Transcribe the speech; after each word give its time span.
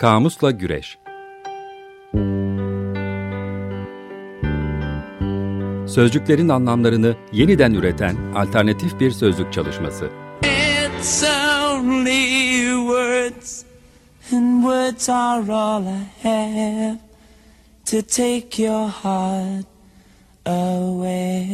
Kamusla 0.00 0.50
Güreş 0.50 0.98
Sözcüklerin 5.94 6.48
anlamlarını 6.48 7.16
yeniden 7.32 7.74
üreten 7.74 8.16
alternatif 8.34 9.00
bir 9.00 9.10
sözlük 9.10 9.52
çalışması. 9.52 10.10
It's 10.42 11.24
only 11.24 12.60
words 12.86 13.64
and 14.32 14.62
words 14.62 15.08
are 15.08 15.52
all 15.52 15.82
I 15.84 16.06
have 16.22 16.98
to 17.90 18.02
take 18.02 18.62
your 18.62 18.88
heart 18.88 19.66
away. 20.46 21.50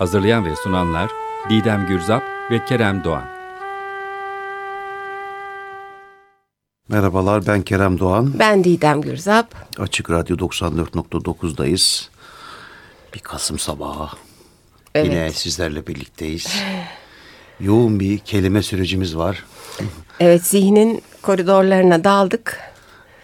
Hazırlayan 0.00 0.44
ve 0.44 0.56
sunanlar 0.56 1.10
Didem 1.50 1.86
Gürzap 1.86 2.22
ve 2.50 2.64
Kerem 2.64 3.04
Doğan. 3.04 3.24
Merhabalar 6.88 7.46
ben 7.46 7.62
Kerem 7.62 7.98
Doğan. 7.98 8.38
Ben 8.38 8.64
Didem 8.64 9.00
Gürzap. 9.00 9.54
Açık 9.78 10.10
Radyo 10.10 10.36
94.9'dayız. 10.36 12.08
Bir 13.14 13.18
Kasım 13.20 13.58
sabahı. 13.58 14.16
Evet. 14.94 15.06
Yine 15.06 15.30
sizlerle 15.30 15.86
birlikteyiz. 15.86 16.62
Yoğun 17.60 18.00
bir 18.00 18.18
kelime 18.18 18.62
sürecimiz 18.62 19.16
var. 19.16 19.44
Evet 20.20 20.46
zihnin 20.46 21.02
koridorlarına 21.22 22.04
daldık. 22.04 22.58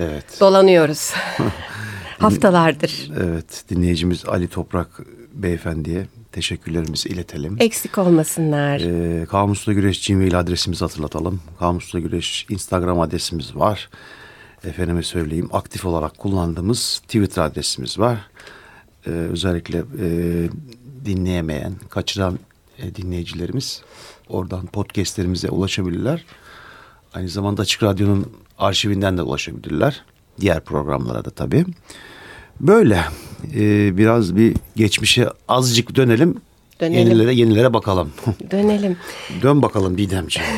Evet. 0.00 0.40
Dolanıyoruz. 0.40 1.12
Haftalardır. 2.18 3.10
Evet 3.20 3.64
dinleyicimiz 3.70 4.24
Ali 4.24 4.48
Toprak 4.48 4.88
beyefendiye 5.32 6.06
teşekkürlerimizi 6.36 7.08
iletelim. 7.08 7.56
Eksik 7.60 7.98
olmasınlar. 7.98 8.80
Ee, 8.80 9.24
Kamusla 9.24 9.72
Güreş 9.72 10.06
Gmail 10.06 10.40
adresimizi 10.40 10.84
hatırlatalım. 10.84 11.40
Kamusla 11.58 11.98
Güreş 11.98 12.46
Instagram 12.48 13.00
adresimiz 13.00 13.56
var. 13.56 13.88
Efendime 14.64 15.02
söyleyeyim 15.02 15.48
aktif 15.52 15.84
olarak 15.84 16.18
kullandığımız 16.18 16.98
Twitter 16.98 17.42
adresimiz 17.42 17.98
var. 17.98 18.18
Ee, 19.06 19.10
özellikle 19.10 19.78
e, 19.78 20.08
dinleyemeyen, 21.04 21.74
kaçıran 21.88 22.38
e, 22.78 22.94
dinleyicilerimiz 22.94 23.82
oradan 24.28 24.66
podcastlerimize 24.66 25.50
ulaşabilirler. 25.50 26.24
Aynı 27.14 27.28
zamanda 27.28 27.62
Açık 27.62 27.82
Radyo'nun 27.82 28.32
arşivinden 28.58 29.18
de 29.18 29.22
ulaşabilirler. 29.22 30.04
Diğer 30.40 30.60
programlara 30.64 31.24
da 31.24 31.30
tabii. 31.30 31.64
Böyle 32.60 33.00
e, 33.54 33.96
biraz 33.96 34.36
bir 34.36 34.54
geçmişe 34.76 35.28
azıcık 35.48 35.96
dönelim. 35.96 36.40
Dönelim. 36.80 36.98
Yenilere 36.98 37.34
yenilere 37.34 37.74
bakalım. 37.74 38.12
Dönelim. 38.50 38.96
Dön 39.42 39.62
bakalım 39.62 39.98
Didemciğim. 39.98 40.48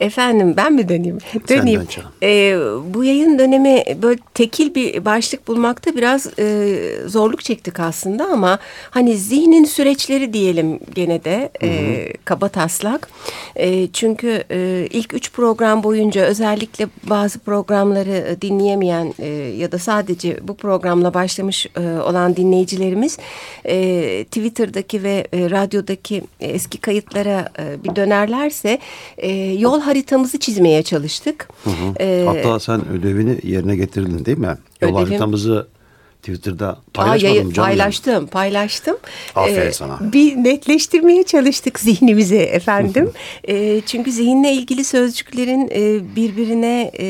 Efendim 0.00 0.54
ben 0.56 0.72
mi 0.72 0.88
döneyim? 0.88 1.18
Döneyim. 1.48 1.82
Ee, 2.22 2.56
bu 2.94 3.04
yayın 3.04 3.38
dönemi 3.38 3.82
böyle 4.02 4.20
tekil 4.34 4.74
bir 4.74 5.04
başlık 5.04 5.48
bulmakta 5.48 5.96
biraz 5.96 6.38
e, 6.38 6.78
zorluk 7.06 7.44
çektik 7.44 7.80
aslında 7.80 8.24
ama 8.26 8.58
hani 8.90 9.16
zihnin 9.16 9.64
süreçleri 9.64 10.32
diyelim 10.32 10.80
gene 10.94 11.24
de 11.24 11.50
e, 11.62 12.12
kaba 12.24 12.48
taslak. 12.48 13.08
E, 13.56 13.86
çünkü 13.92 14.44
e, 14.50 14.88
ilk 14.90 15.14
üç 15.14 15.32
program 15.32 15.82
boyunca 15.82 16.22
özellikle 16.22 16.86
bazı 17.02 17.38
programları 17.38 18.10
e, 18.28 18.40
dinleyemeyen 18.40 19.14
e, 19.18 19.26
ya 19.56 19.72
da 19.72 19.78
sadece 19.78 20.48
bu 20.48 20.56
programla 20.56 21.14
başlamış 21.14 21.66
e, 21.66 21.80
olan 21.80 22.36
dinleyicilerimiz 22.36 23.18
e, 23.64 24.24
Twitter'daki 24.24 25.02
ve 25.02 25.26
e, 25.32 25.50
radyodaki 25.50 26.22
eski 26.40 26.78
kayıtlara 26.78 27.48
e, 27.58 27.84
bir 27.84 27.96
dönerlerse 27.96 28.78
e, 29.16 29.30
yol 29.52 29.77
haritamızı 29.78 30.38
çizmeye 30.38 30.82
çalıştık. 30.82 31.48
E, 32.00 32.24
Hatta 32.26 32.60
sen 32.60 32.88
ödevini 32.88 33.38
yerine 33.42 33.76
getirdin 33.76 34.24
değil 34.24 34.38
mi? 34.38 34.58
Yol 34.82 34.88
Ödevim- 34.88 34.94
haritamızı 34.94 35.66
Twitter'da 36.22 36.68
Aa, 36.68 36.76
paylaşmadım 36.94 37.52
canım. 37.52 37.68
paylaştım, 37.68 38.26
paylaştım. 38.26 38.96
Aferin 39.34 39.70
sana. 39.70 39.98
Bir 40.12 40.36
netleştirmeye 40.36 41.22
çalıştık 41.22 41.80
zihnimizi 41.80 42.36
efendim. 42.36 43.10
Ee, 43.48 43.80
çünkü 43.86 44.12
zihinle 44.12 44.52
ilgili 44.52 44.84
sözcüklerin 44.84 45.70
e, 45.74 46.16
birbirine 46.16 46.90
e, 46.94 47.06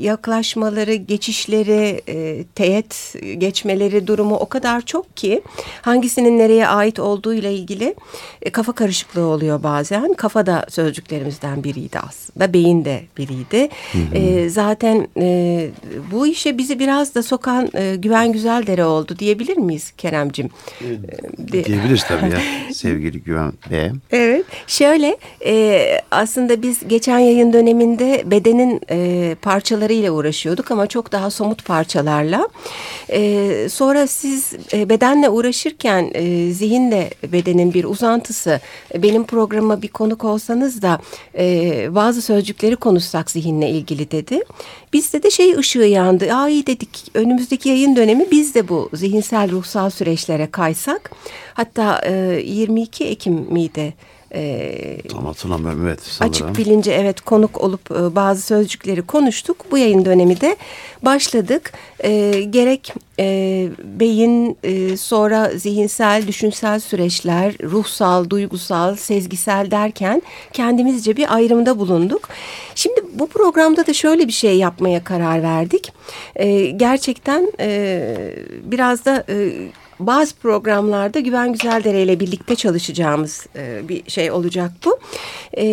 yaklaşmaları, 0.00 0.94
geçişleri, 0.94 2.02
e, 2.08 2.44
teğet 2.54 3.14
geçmeleri 3.38 4.06
durumu 4.06 4.36
o 4.36 4.48
kadar 4.48 4.80
çok 4.80 5.16
ki 5.16 5.42
hangisinin 5.82 6.38
nereye 6.38 6.66
ait 6.68 6.98
olduğuyla 6.98 7.50
ilgili 7.50 7.94
e, 8.42 8.50
kafa 8.50 8.72
karışıklığı 8.72 9.26
oluyor 9.26 9.62
bazen. 9.62 10.14
Kafa 10.14 10.46
da 10.46 10.66
sözcüklerimizden 10.68 11.64
biriydi 11.64 11.98
aslında, 11.98 12.52
beyin 12.52 12.84
de 12.84 13.02
biriydi. 13.18 13.68
E, 14.14 14.48
zaten 14.48 15.08
e, 15.18 15.68
bu 16.12 16.26
işe 16.26 16.58
bizi 16.58 16.78
biraz 16.78 17.14
da 17.14 17.22
sokan 17.22 17.70
e, 17.74 17.96
Güven 17.96 18.32
Güzeldere 18.60 18.84
oldu 18.84 19.18
diyebilir 19.18 19.56
miyiz 19.56 19.90
Keremcim? 19.98 20.50
De- 21.38 21.64
Diyebiliriz 21.64 22.04
tabii 22.08 22.30
ya 22.32 22.38
sevgili 22.74 23.22
Güven 23.22 23.52
Bey. 23.70 23.90
Evet. 24.10 24.44
Şöyle 24.66 25.16
e, 25.46 25.86
aslında 26.10 26.62
biz 26.62 26.88
geçen 26.88 27.18
yayın 27.18 27.52
döneminde 27.52 28.22
bedenin 28.26 28.80
e, 28.90 29.34
parçalarıyla 29.42 30.10
uğraşıyorduk 30.12 30.70
ama 30.70 30.86
çok 30.86 31.12
daha 31.12 31.30
somut 31.30 31.64
parçalarla. 31.64 32.48
E, 33.12 33.66
sonra 33.70 34.06
siz 34.06 34.52
e, 34.72 34.88
bedenle 34.88 35.28
uğraşırken 35.28 36.10
e, 36.14 36.52
zihin 36.52 36.90
de 36.90 37.10
bedenin 37.32 37.74
bir 37.74 37.84
uzantısı. 37.84 38.60
E, 38.94 39.02
Benim 39.02 39.24
programa 39.24 39.82
bir 39.82 39.88
konuk 39.88 40.24
olsanız 40.24 40.82
da 40.82 41.00
e, 41.38 41.94
bazı 41.94 42.22
sözcükleri 42.22 42.76
konuşsak 42.76 43.30
zihinle 43.30 43.70
ilgili 43.70 44.10
dedi. 44.10 44.40
Bizde 44.92 45.22
de 45.22 45.30
şey 45.30 45.54
ışığı 45.56 45.78
yandı. 45.78 46.28
İyi 46.48 46.66
dedik 46.66 46.88
önümüzdeki 47.14 47.68
yayın 47.68 47.96
dönemi 47.96 48.26
biz 48.30 48.41
de 48.54 48.68
bu 48.68 48.90
zihinsel 48.94 49.50
ruhsal 49.50 49.90
süreçlere 49.90 50.50
kaysak. 50.50 51.10
Hatta 51.54 52.00
e, 52.04 52.42
22 52.44 53.04
Ekim 53.04 53.34
miydi? 53.34 53.94
E, 54.34 54.98
Tam 55.08 55.26
hatırlamıyorum 55.26 55.86
evet 55.86 56.00
sanırım. 56.02 56.32
Açık 56.32 56.58
bilince 56.58 56.92
evet 56.92 57.20
konuk 57.20 57.60
olup 57.60 57.90
e, 57.90 58.14
bazı 58.14 58.42
sözcükleri 58.42 59.02
konuştuk. 59.02 59.56
Bu 59.70 59.78
yayın 59.78 60.04
dönemi 60.04 60.40
de 60.40 60.56
başladık. 61.02 61.72
E, 62.04 62.42
gerek 62.50 62.94
e, 63.18 63.68
beyin 63.84 64.58
e, 64.62 64.96
sonra 64.96 65.50
zihinsel, 65.56 66.26
düşünsel 66.26 66.80
süreçler, 66.80 67.54
ruhsal, 67.62 68.30
duygusal, 68.30 68.96
sezgisel 68.96 69.70
derken 69.70 70.22
kendimizce 70.52 71.16
bir 71.16 71.34
ayrımda 71.34 71.78
bulunduk. 71.78 72.28
Şimdi 72.74 73.00
bu 73.14 73.26
programda 73.26 73.86
da 73.86 73.92
şöyle 73.92 74.26
bir 74.26 74.32
şey 74.32 74.58
yapmaya 74.58 75.04
karar 75.04 75.42
verdik. 75.42 75.92
E, 76.36 76.66
gerçekten 76.66 77.52
e, 77.60 78.16
biraz 78.64 79.04
da... 79.04 79.24
E, 79.28 79.52
bazı 80.06 80.34
programlarda 80.36 81.20
Güven 81.20 81.52
Güzeldere 81.52 82.02
ile 82.02 82.20
birlikte 82.20 82.56
çalışacağımız 82.56 83.46
e, 83.56 83.88
bir 83.88 84.10
şey 84.10 84.30
olacak 84.30 84.72
bu. 84.84 84.98
E, 85.56 85.64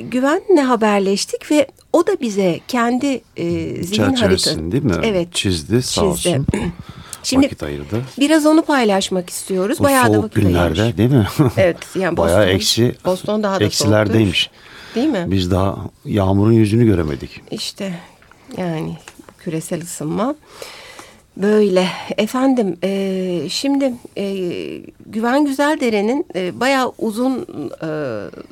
Güven'le 0.00 0.64
haberleştik 0.66 1.50
ve 1.50 1.66
o 1.92 2.06
da 2.06 2.20
bize 2.20 2.60
kendi 2.68 3.20
e, 3.36 3.44
zihin 3.82 4.14
haritası. 4.14 4.72
Değil 4.72 4.84
mi? 4.84 4.94
Evet. 5.02 5.28
Çizdi 5.34 5.82
sağ 5.82 6.00
Çizdi. 6.00 6.04
olsun. 6.28 6.46
Şimdi 7.22 7.46
Vakit 7.46 7.62
ayırdı. 7.62 8.02
biraz 8.18 8.46
onu 8.46 8.62
paylaşmak 8.62 9.30
istiyoruz. 9.30 9.78
Bu 9.80 9.84
Bayağı 9.84 10.04
da 10.08 10.12
soğuk 10.12 10.24
vakit 10.24 10.36
ayırmış. 10.36 10.52
günlerde 10.54 10.96
değil 10.98 11.10
mi? 11.10 11.26
Evet 11.56 11.76
yani 11.94 12.16
Bayağı 12.16 12.38
Boston, 12.40 12.54
eksi, 12.54 12.94
Boston 13.04 13.42
daha 13.42 13.60
da 13.60 13.64
eksilerdeymiş. 13.64 14.42
soğuktur. 14.42 14.94
Değil 14.94 15.08
mi? 15.08 15.24
Biz 15.26 15.50
daha 15.50 15.76
yağmurun 16.04 16.52
yüzünü 16.52 16.86
göremedik. 16.86 17.40
İşte 17.50 17.94
yani 18.56 18.96
küresel 19.38 19.82
ısınma 19.82 20.34
böyle 21.36 21.88
efendim 22.16 22.76
e, 22.84 23.48
şimdi 23.50 23.92
e, 24.16 24.26
Güven 25.06 25.44
Güzeldere'nin 25.44 26.26
e, 26.34 26.60
bayağı 26.60 26.92
uzun 26.98 27.46
e, 27.82 27.88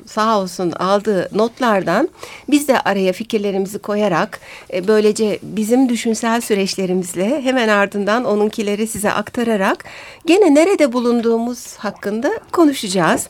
sağ 0.05 0.39
olsun 0.39 0.71
aldığı 0.71 1.29
notlardan 1.37 2.09
biz 2.49 2.67
de 2.67 2.79
araya 2.79 3.13
fikirlerimizi 3.13 3.79
koyarak 3.79 4.39
e, 4.73 4.87
böylece 4.87 5.39
bizim 5.43 5.89
düşünsel 5.89 6.41
süreçlerimizle 6.41 7.41
hemen 7.41 7.67
ardından 7.67 8.25
onunkileri 8.25 8.87
size 8.87 9.11
aktararak 9.11 9.85
gene 10.25 10.55
nerede 10.55 10.93
bulunduğumuz 10.93 11.75
hakkında 11.75 12.31
konuşacağız. 12.51 13.29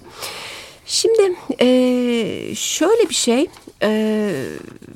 Şimdi 0.85 1.35
e, 1.61 1.67
şöyle 2.55 3.09
bir 3.09 3.15
şey 3.15 3.47
e, 3.83 4.31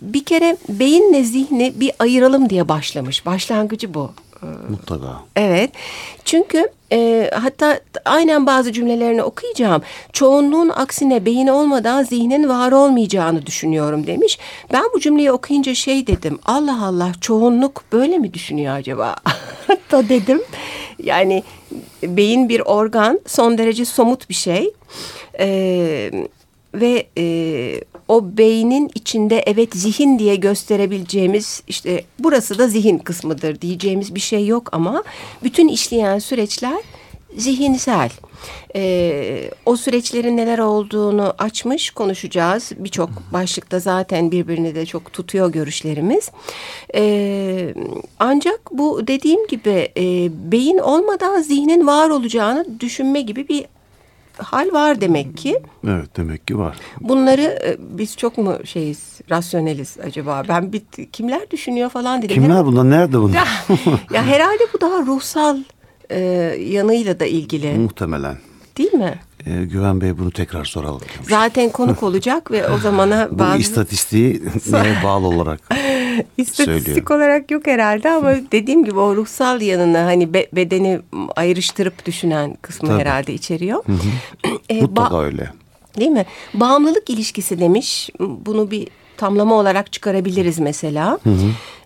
bir 0.02 0.26
kere 0.26 0.58
beyinle 0.70 1.24
zihni 1.24 1.74
bir 1.80 1.92
ayıralım 2.00 2.50
diye 2.50 2.70
başlamış. 2.70 3.26
Başlangıcı 3.26 3.94
bu. 3.94 4.12
Mutlaka. 4.70 5.20
Evet. 5.36 5.72
Çünkü 6.26 6.70
e, 6.92 7.32
hatta 7.34 7.80
aynen 8.06 8.46
bazı 8.46 8.74
cümlelerini 8.74 9.24
okuyacağım. 9.24 9.82
Çoğunluğun 10.14 10.70
aksine 10.70 11.26
beyin 11.26 11.48
olmadan 11.48 12.04
zihnin 12.04 12.50
var 12.50 12.72
olmayacağını 12.72 13.46
düşünüyorum 13.46 14.08
demiş. 14.08 14.40
Ben 14.74 14.84
bu 14.94 15.00
cümleyi 15.00 15.32
okuyunca 15.32 15.76
şey 15.76 16.08
dedim. 16.08 16.40
Allah 16.46 16.86
Allah 16.86 17.12
çoğunluk 17.22 17.84
böyle 17.92 18.18
mi 18.18 18.34
düşünüyor 18.34 18.76
acaba? 18.76 19.16
Hatta 19.68 20.10
dedim. 20.10 20.42
Yani 21.04 21.44
beyin 22.04 22.50
bir 22.50 22.60
organ 22.60 23.20
son 23.28 23.58
derece 23.58 23.86
somut 23.86 24.30
bir 24.30 24.36
şey. 24.36 24.74
E, 25.40 26.12
ve 26.74 27.08
e, 27.18 27.24
o 28.10 28.38
beynin 28.38 28.92
içinde 28.96 29.44
evet 29.46 29.76
zihin 29.76 30.20
diye 30.20 30.36
gösterebileceğimiz 30.36 31.64
işte 31.68 32.04
burası 32.20 32.58
da 32.58 32.68
zihin 32.68 32.98
kısmıdır 32.98 33.62
diyeceğimiz 33.62 34.16
bir 34.16 34.20
şey 34.20 34.48
yok 34.48 34.70
ama 34.72 35.04
bütün 35.44 35.68
işleyen 35.68 36.20
süreçler 36.20 36.80
zihinsel. 37.38 38.10
Ee, 38.76 39.52
o 39.66 39.76
süreçlerin 39.76 40.38
neler 40.38 40.60
olduğunu 40.60 41.34
açmış 41.38 41.90
konuşacağız. 41.90 42.72
Birçok 42.78 43.10
başlıkta 43.34 43.80
zaten 43.80 44.32
birbirini 44.32 44.76
de 44.76 44.86
çok 44.86 45.14
tutuyor 45.14 45.52
görüşlerimiz. 45.52 46.32
Ee, 46.96 47.74
ancak 48.20 48.60
bu 48.72 49.08
dediğim 49.08 49.48
gibi 49.48 49.92
e, 49.98 50.30
beyin 50.52 50.78
olmadan 50.78 51.42
zihnin 51.42 51.88
var 51.88 52.10
olacağını 52.10 52.80
düşünme 52.80 53.22
gibi 53.22 53.48
bir 53.48 53.66
hal 54.40 54.72
var 54.74 55.02
demek 55.02 55.38
ki. 55.38 55.60
Evet 55.88 56.18
demek 56.18 56.48
ki 56.48 56.58
var. 56.58 56.78
Bunları 57.02 57.42
e, 57.42 57.78
biz 57.80 58.18
çok 58.18 58.38
mu 58.38 58.56
şeyiz, 58.66 59.22
rasyoneliz 59.30 59.98
acaba? 60.04 60.44
Ben 60.50 60.74
bir 60.74 60.82
kimler 61.12 61.52
düşünüyor 61.52 61.90
falan 61.90 62.22
dedim. 62.22 62.36
Kimler 62.36 62.66
bunlar? 62.66 62.90
Nerede 62.90 63.20
bunlar? 63.20 63.48
ya 64.14 64.26
herhalde 64.26 64.64
bu 64.74 64.82
daha 64.82 65.06
ruhsal 65.06 65.58
e, 66.10 66.20
yanıyla 66.60 67.20
da 67.20 67.26
ilgili. 67.26 67.74
Muhtemelen. 67.74 68.38
Değil 68.78 68.94
mi? 68.94 69.20
Ee, 69.46 69.66
Güven 69.66 70.02
Bey 70.02 70.18
bunu 70.18 70.32
tekrar 70.32 70.66
soralım. 70.66 71.02
Zaten 71.30 71.70
konuk 71.70 72.04
olacak 72.04 72.52
ve 72.52 72.70
o 72.70 72.78
zamana 72.78 73.28
Bu 73.32 73.40
bazı... 73.40 73.58
istatistiği 73.60 74.44
neye 74.72 75.04
bağlı 75.04 75.28
olarak 75.28 75.60
İstatistik 76.38 76.86
söylüyor. 76.86 77.12
olarak 77.12 77.52
yok 77.52 77.68
herhalde 77.68 78.10
ama 78.10 78.32
dediğim 78.52 78.86
gibi 78.86 79.00
o 79.00 79.16
ruhsal 79.16 79.62
yanını 79.62 79.98
hani 79.98 80.34
be- 80.34 80.48
bedeni 80.54 81.00
ayrıştırıp 81.36 82.06
düşünen 82.06 82.58
kısmı 82.62 82.90
Tabii. 82.90 83.00
herhalde 83.00 83.34
içeriyor. 83.34 83.84
E, 84.70 84.82
mutlaka 84.82 85.22
öyle. 85.22 85.50
Değil 86.00 86.12
mi? 86.12 86.26
Bağımlılık 86.54 87.10
ilişkisi 87.10 87.60
demiş. 87.60 88.10
Bunu 88.20 88.72
bir 88.72 88.88
tamlama 89.20 89.56
olarak 89.56 89.92
çıkarabiliriz 89.94 90.60
mesela. 90.60 91.20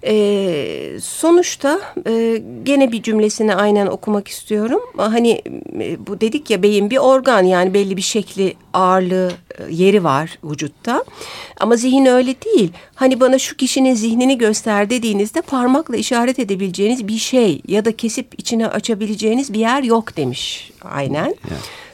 Ee, 0.06 0.98
sonuçta 1.02 1.80
e, 2.08 2.42
gene 2.64 2.92
bir 2.92 3.04
cümlesini 3.04 3.56
aynen 3.56 3.88
okumak 3.88 4.28
istiyorum. 4.28 4.80
Hani 4.98 5.42
e, 5.80 6.08
bu 6.08 6.22
dedik 6.22 6.50
ya 6.50 6.64
beyin 6.64 6.90
bir 6.90 6.98
organ 6.98 7.44
yani 7.44 7.74
belli 7.74 7.98
bir 7.98 8.02
şekli 8.02 8.54
ağırlığı 8.74 9.32
e, 9.60 9.64
yeri 9.74 10.04
var 10.04 10.40
vücutta. 10.44 11.04
Ama 11.60 11.76
zihin 11.76 12.06
öyle 12.06 12.36
değil. 12.42 12.72
Hani 12.96 13.20
bana 13.20 13.40
şu 13.40 13.58
kişinin 13.58 13.94
zihnini 13.94 14.38
göster 14.38 14.90
dediğinizde 14.90 15.42
parmakla 15.42 15.96
işaret 15.96 16.40
edebileceğiniz 16.40 17.08
bir 17.08 17.18
şey 17.18 17.62
ya 17.68 17.86
da 17.86 17.96
kesip 17.96 18.28
içine 18.38 18.68
açabileceğiniz 18.68 19.54
bir 19.54 19.60
yer 19.60 19.84
yok 19.84 20.18
demiş 20.18 20.72
aynen. 20.82 21.36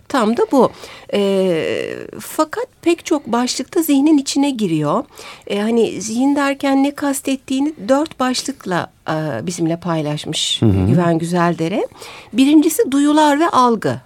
Tam 0.09 0.37
da 0.37 0.41
bu. 0.51 0.71
E, 1.13 1.95
fakat 2.19 2.67
pek 2.81 3.05
çok 3.05 3.27
başlıkta 3.27 3.81
zihnin 3.81 4.17
içine 4.17 4.49
giriyor. 4.49 5.03
E, 5.47 5.59
hani 5.59 6.01
zihin 6.01 6.35
derken 6.35 6.83
ne 6.83 6.95
kastettiğini 6.95 7.73
dört 7.87 8.19
başlıkla 8.19 8.91
e, 9.09 9.45
bizimle 9.45 9.79
paylaşmış 9.79 10.59
Güven 10.59 11.17
Güzeldere. 11.17 11.87
Birincisi 12.33 12.91
duyular 12.91 13.39
ve 13.39 13.49
algı. 13.49 14.01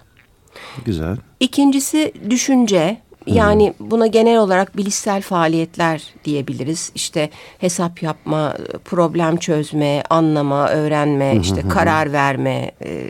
Güzel. 0.85 1.17
İkincisi 1.39 2.13
düşünce. 2.29 2.97
Yani 3.25 3.73
buna 3.79 4.07
genel 4.07 4.39
olarak 4.39 4.77
bilişsel 4.77 5.21
faaliyetler 5.21 6.03
diyebiliriz. 6.25 6.91
İşte 6.95 7.29
hesap 7.57 8.03
yapma, 8.03 8.55
problem 8.85 9.38
çözme, 9.38 10.03
anlama, 10.09 10.69
öğrenme, 10.69 11.35
işte 11.41 11.67
karar 11.67 12.13
verme, 12.13 12.71
e, 12.81 13.09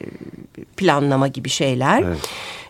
planlama 0.78 1.28
gibi 1.28 1.50
şeyler. 1.50 2.04
Evet. 2.04 2.18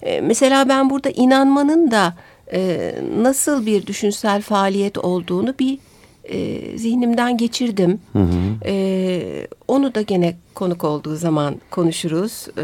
E, 0.03 0.21
Mesela 0.21 0.69
ben 0.69 0.89
burada 0.89 1.09
inanmanın 1.09 1.91
da 1.91 2.13
e, 2.53 2.91
nasıl 3.17 3.65
bir 3.65 3.85
düşünsel 3.87 4.41
faaliyet 4.41 4.97
olduğunu 4.97 5.55
bir 5.59 5.79
e, 6.23 6.77
zihnimden 6.77 7.37
geçirdim. 7.37 7.99
E, 8.65 9.47
onu 9.67 9.95
da 9.95 10.01
gene 10.01 10.35
konuk 10.55 10.83
olduğu 10.83 11.15
zaman 11.15 11.55
konuşuruz. 11.71 12.47
E, 12.57 12.63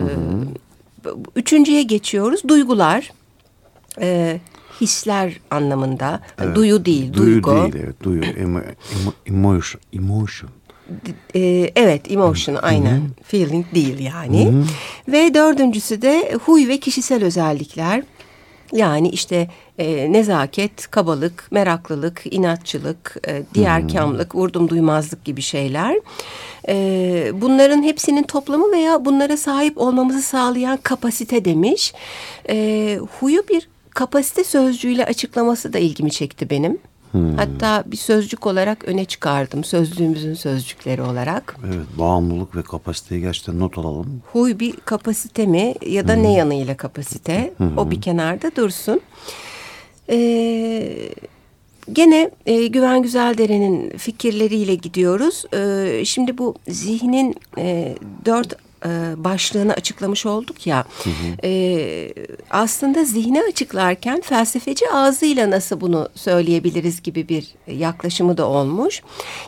Üçüncüye 1.35 1.83
geçiyoruz. 1.83 2.41
Duygular. 2.47 3.11
E, 4.01 4.39
hisler 4.81 5.39
anlamında. 5.51 6.19
Duyu 6.55 6.85
değil, 6.85 7.13
Duyu 7.13 7.33
duygu. 7.43 7.55
değil 7.73 7.83
evet. 7.85 8.03
Duyu. 8.03 8.23
Emo, 8.23 8.59
emo, 8.59 9.11
emotion. 9.25 9.81
Emotion. 9.93 10.49
E, 11.35 11.71
evet, 11.75 12.11
emotion 12.11 12.55
aynen. 12.61 13.01
Feeling 13.23 13.65
değil 13.75 13.99
yani. 13.99 14.53
Ve 15.07 15.33
dördüncüsü 15.33 16.01
de 16.01 16.37
huy 16.45 16.67
ve 16.67 16.77
kişisel 16.77 17.23
özellikler. 17.23 18.03
Yani 18.71 19.09
işte 19.09 19.47
e, 19.77 20.11
nezaket, 20.11 20.91
kabalık, 20.91 21.47
meraklılık, 21.51 22.23
inatçılık, 22.31 23.15
e, 23.27 23.43
diğerkamlık, 23.53 24.35
vurdum 24.35 24.69
duymazlık 24.69 25.25
gibi 25.25 25.41
şeyler. 25.41 25.95
E, 26.67 27.31
bunların 27.33 27.83
hepsinin 27.83 28.23
toplamı 28.23 28.71
veya 28.71 29.05
bunlara 29.05 29.37
sahip 29.37 29.77
olmamızı 29.77 30.21
sağlayan 30.21 30.79
kapasite 30.83 31.45
demiş. 31.45 31.93
E, 32.49 32.99
huyu 33.19 33.43
bir 33.49 33.69
kapasite 33.89 34.43
sözcüğüyle 34.43 35.05
açıklaması 35.05 35.73
da 35.73 35.79
ilgimi 35.79 36.11
çekti 36.11 36.49
benim. 36.49 36.77
Hatta 37.37 37.83
bir 37.85 37.97
sözcük 37.97 38.47
olarak 38.47 38.85
öne 38.85 39.05
çıkardım. 39.05 39.63
Sözlüğümüzün 39.63 40.33
sözcükleri 40.33 41.01
olarak. 41.01 41.55
Evet. 41.65 41.85
Bağımlılık 41.99 42.55
ve 42.55 42.61
kapasiteyi 42.61 43.21
gerçekten 43.21 43.59
not 43.59 43.77
alalım. 43.77 44.21
Huy 44.31 44.59
bir 44.59 44.71
kapasite 44.71 45.45
mi 45.45 45.73
ya 45.85 46.07
da 46.07 46.15
ne 46.15 46.33
yanıyla 46.33 46.77
kapasite? 46.77 47.53
O 47.77 47.91
bir 47.91 48.01
kenarda 48.01 48.55
dursun. 48.55 49.01
Ee, 50.09 51.09
gene 51.93 52.31
e, 52.45 52.67
Güven 52.67 53.01
Güzeldere'nin 53.01 53.97
fikirleriyle 53.97 54.75
gidiyoruz. 54.75 55.45
Ee, 55.53 56.05
şimdi 56.05 56.37
bu 56.37 56.55
zihnin 56.67 57.35
e, 57.57 57.95
dört 58.25 58.55
başlığını 59.17 59.73
açıklamış 59.73 60.25
olduk 60.25 60.67
ya. 60.67 60.85
E, 61.43 62.13
aslında 62.49 63.03
zihni 63.03 63.43
açıklarken 63.43 64.21
felsefeci 64.21 64.89
ağzıyla 64.89 65.49
nasıl 65.49 65.81
bunu 65.81 66.09
söyleyebiliriz 66.15 67.01
gibi 67.01 67.29
bir 67.29 67.47
yaklaşımı 67.67 68.37
da 68.37 68.47
olmuş. 68.47 69.01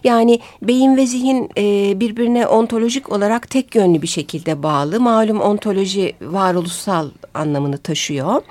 Yani 0.04 0.39
beyin 0.62 0.98
ve 0.98 1.06
zihin 1.06 1.50
e, 1.57 2.00
birbirine 2.00 2.48
ontolojik 2.48 3.12
olarak 3.12 3.50
tek 3.50 3.75
yönlü 3.75 4.01
bir 4.01 4.07
şekilde 4.07 4.63
bağlı. 4.63 5.00
Malum 5.00 5.42
ontoloji 5.42 6.13
varoluşsal 6.22 7.10
anlamını 7.34 7.77
taşıyor. 7.77 8.41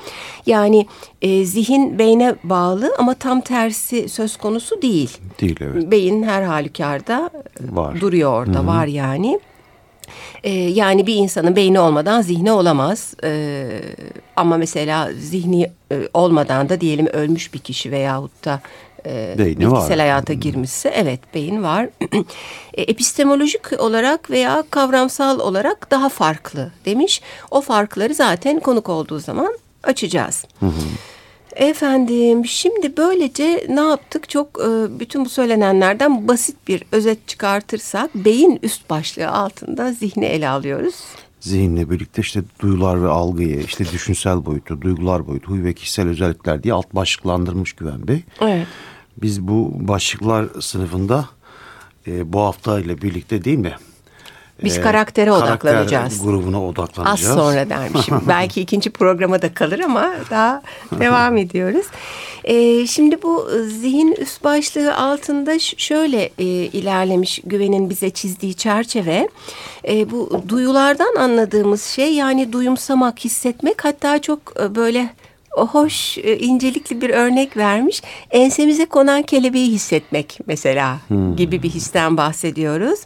Yani 0.46 0.86
e, 1.22 1.44
zihin 1.44 1.98
beyne 1.98 2.34
bağlı 2.44 2.92
ama 2.98 3.14
tam 3.14 3.40
tersi 3.40 4.08
söz 4.08 4.36
konusu 4.36 4.82
değil. 4.82 5.18
Değil 5.40 5.56
evet. 5.60 5.90
Beyin 5.90 6.22
her 6.22 6.42
halükarda 6.42 7.30
Var. 7.60 8.00
duruyor 8.00 8.32
orada 8.32 8.66
var 8.66 8.86
yani. 8.86 9.40
Ee, 10.44 10.50
yani 10.50 11.06
bir 11.06 11.14
insanın 11.14 11.56
beyni 11.56 11.80
olmadan 11.80 12.22
zihni 12.22 12.52
olamaz. 12.52 13.14
Ee, 13.24 13.68
ama 14.36 14.56
mesela 14.56 15.12
zihni 15.12 15.70
e, 15.92 16.08
olmadan 16.14 16.68
da 16.68 16.80
diyelim 16.80 17.06
ölmüş 17.06 17.54
bir 17.54 17.58
kişi 17.58 17.90
veyahut 17.90 18.44
da 18.44 18.60
e, 19.06 19.34
Beyni 19.38 19.58
bilgisel 19.60 19.72
var. 19.88 19.98
hayata 19.98 20.32
girmişse 20.32 20.88
evet 20.88 21.20
beyin 21.34 21.62
var. 21.62 21.88
E, 22.74 22.82
Epistemolojik 22.82 23.80
olarak 23.80 24.30
veya 24.30 24.64
kavramsal 24.70 25.40
olarak 25.40 25.90
daha 25.90 26.08
farklı 26.08 26.70
demiş. 26.84 27.22
O 27.50 27.60
farkları 27.60 28.14
zaten 28.14 28.60
konuk 28.60 28.88
olduğu 28.88 29.18
zaman 29.18 29.58
açacağız. 29.82 30.44
Efendim 31.56 32.46
şimdi 32.46 32.96
böylece 32.96 33.66
ne 33.68 33.80
yaptık? 33.80 34.28
Çok 34.28 34.48
e, 34.60 35.00
bütün 35.00 35.24
bu 35.24 35.28
söylenenlerden 35.28 36.28
basit 36.28 36.68
bir 36.68 36.82
özet 36.92 37.28
çıkartırsak 37.28 38.14
beyin 38.14 38.58
üst 38.62 38.90
başlığı 38.90 39.28
altında 39.28 39.92
zihni 39.92 40.24
ele 40.24 40.48
alıyoruz. 40.48 40.94
Zihinle 41.40 41.90
birlikte 41.90 42.22
işte 42.22 42.42
duyular 42.60 43.02
ve 43.02 43.08
algıyı, 43.08 43.60
işte 43.60 43.84
düşünsel 43.92 44.46
boyutu, 44.46 44.82
duygular 44.82 45.26
boyutu, 45.26 45.50
huy 45.50 45.64
ve 45.64 45.72
kişisel 45.72 46.08
özellikler 46.08 46.62
diye 46.62 46.74
alt 46.74 46.94
başlıklandırmış 46.94 47.72
Güven 47.72 48.08
Bey. 48.08 48.22
Evet. 48.40 48.66
Biz 49.22 49.42
bu 49.48 49.72
başlıklar 49.74 50.46
sınıfında 50.60 51.28
e, 52.06 52.32
bu 52.32 52.40
hafta 52.40 52.80
ile 52.80 53.02
birlikte 53.02 53.44
değil 53.44 53.58
mi? 53.58 53.74
Biz 54.64 54.78
E, 54.78 54.80
karaktere 54.80 55.30
karakter 55.30 55.48
odaklanacağız. 55.48 56.22
grubuna 56.24 56.56
Az 56.56 56.62
odaklanacağız. 56.64 57.34
sonra 57.34 57.70
dermişim. 57.70 58.20
Belki 58.28 58.60
ikinci 58.60 58.90
programa 58.90 59.42
da 59.42 59.54
kalır 59.54 59.78
ama 59.80 60.10
daha 60.30 60.62
devam 61.00 61.36
ediyoruz. 61.44 61.86
Ee, 62.44 62.86
şimdi 62.86 63.22
bu 63.22 63.48
zihin 63.80 64.12
üst 64.12 64.44
başlığı 64.44 64.96
altında 64.96 65.58
şöyle 65.58 66.30
e, 66.38 66.44
ilerlemiş 66.44 67.40
Güven'in 67.44 67.90
bize 67.90 68.10
çizdiği 68.10 68.54
çerçeve. 68.54 69.28
E, 69.88 70.10
bu 70.10 70.42
duyulardan 70.48 71.14
anladığımız 71.18 71.82
şey 71.82 72.14
yani 72.14 72.52
duyumsamak, 72.52 73.18
hissetmek 73.24 73.84
hatta 73.84 74.18
çok 74.22 74.38
e, 74.60 74.74
böyle 74.74 75.10
hoş, 75.50 76.18
e, 76.18 76.38
incelikli 76.38 77.00
bir 77.00 77.10
örnek 77.10 77.56
vermiş. 77.56 78.02
Ensemize 78.30 78.84
konan 78.84 79.22
kelebeği 79.22 79.70
hissetmek 79.72 80.38
mesela 80.46 80.98
hmm. 81.08 81.36
gibi 81.36 81.62
bir 81.62 81.70
histen 81.70 82.16
bahsediyoruz. 82.16 83.00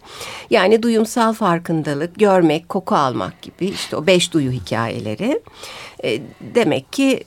Yani 0.50 0.82
duyumsal 0.82 1.32
farkındalık, 1.32 2.18
görmek, 2.18 2.68
koku 2.68 2.94
almak 2.94 3.42
gibi 3.42 3.66
işte 3.66 3.96
o 3.96 4.06
beş 4.06 4.32
duyu 4.32 4.50
hikayeleri. 4.50 5.40
E, 6.04 6.20
demek 6.54 6.92
ki 6.92 7.24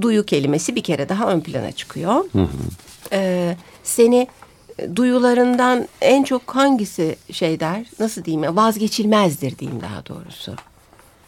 duyu 0.00 0.26
kelimesi 0.26 0.76
bir 0.76 0.82
kere 0.82 1.08
daha 1.08 1.30
ön 1.30 1.40
plana 1.40 1.72
çıkıyor. 1.72 2.24
Hmm. 2.32 2.48
E, 3.12 3.56
seni 3.82 4.26
duyularından 4.96 5.88
en 6.00 6.22
çok 6.22 6.42
hangisi 6.56 7.16
şey 7.32 7.60
der, 7.60 7.86
nasıl 8.00 8.24
diyeyim 8.24 8.56
vazgeçilmezdir 8.56 9.58
diyeyim 9.58 9.80
daha 9.82 10.06
doğrusu. 10.06 10.56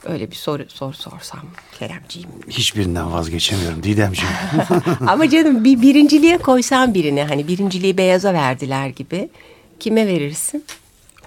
Öyle 0.04 0.30
bir 0.30 0.36
soru 0.36 0.64
sor 0.68 0.92
sorsam 0.92 1.40
Keremciğim. 1.78 2.28
Hiçbirinden 2.48 3.12
vazgeçemiyorum 3.12 3.82
Didemciğim. 3.82 4.34
Ama 5.06 5.30
canım 5.30 5.64
bir 5.64 5.82
birinciliğe 5.82 6.38
koysan 6.38 6.94
birini 6.94 7.22
hani 7.24 7.48
birinciliği 7.48 7.96
beyaza 7.96 8.34
verdiler 8.34 8.88
gibi 8.88 9.28
kime 9.80 10.06
verirsin? 10.06 10.64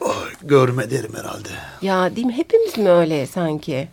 Oh, 0.02 0.26
görme 0.42 0.90
derim 0.92 1.12
herhalde. 1.16 1.50
Ya 1.82 2.16
değil 2.16 2.28
mi? 2.28 2.34
Hepimiz 2.38 2.78
mi 2.78 2.90
öyle 2.90 3.28
sanki? 3.28 3.88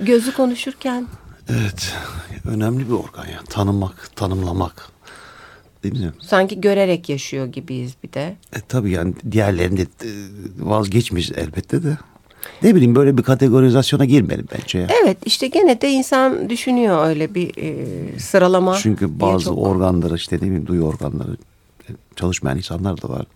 Gözü 0.00 0.34
konuşurken. 0.34 1.06
Evet. 1.48 1.92
Önemli 2.44 2.88
bir 2.88 2.92
organ 2.92 3.26
ya. 3.26 3.40
Tanımak, 3.50 4.16
tanımlamak. 4.16 4.88
Değil 5.82 6.00
mi? 6.00 6.12
Sanki 6.20 6.60
görerek 6.60 7.08
yaşıyor 7.08 7.46
gibiyiz 7.46 7.92
bir 8.04 8.12
de. 8.12 8.36
E, 8.56 8.60
tabii 8.68 8.90
yani 8.90 9.14
diğerlerinde 9.30 9.82
e, 9.82 10.10
vazgeçmiş 10.58 11.30
elbette 11.30 11.82
de. 11.82 11.98
Ne 12.62 12.74
bileyim 12.74 12.94
böyle 12.94 13.18
bir 13.18 13.22
kategorizasyona 13.22 14.04
girmeyelim 14.04 14.46
bence 14.58 14.78
ya. 14.78 14.86
Evet 15.04 15.16
işte 15.24 15.46
gene 15.46 15.80
de 15.80 15.90
insan 15.90 16.50
düşünüyor 16.50 17.06
öyle 17.06 17.34
bir 17.34 17.52
e, 17.56 18.18
sıralama. 18.18 18.74
Çünkü 18.74 19.20
bazı 19.20 19.44
çok... 19.44 19.58
organları 19.58 20.14
işte 20.14 20.36
ne 20.36 20.42
bileyim 20.42 20.66
duyu 20.66 20.84
organları 20.84 21.36
e, 21.88 21.90
çalışmayan 22.16 22.56
insanlar 22.56 23.02
da 23.02 23.08
var. 23.08 23.26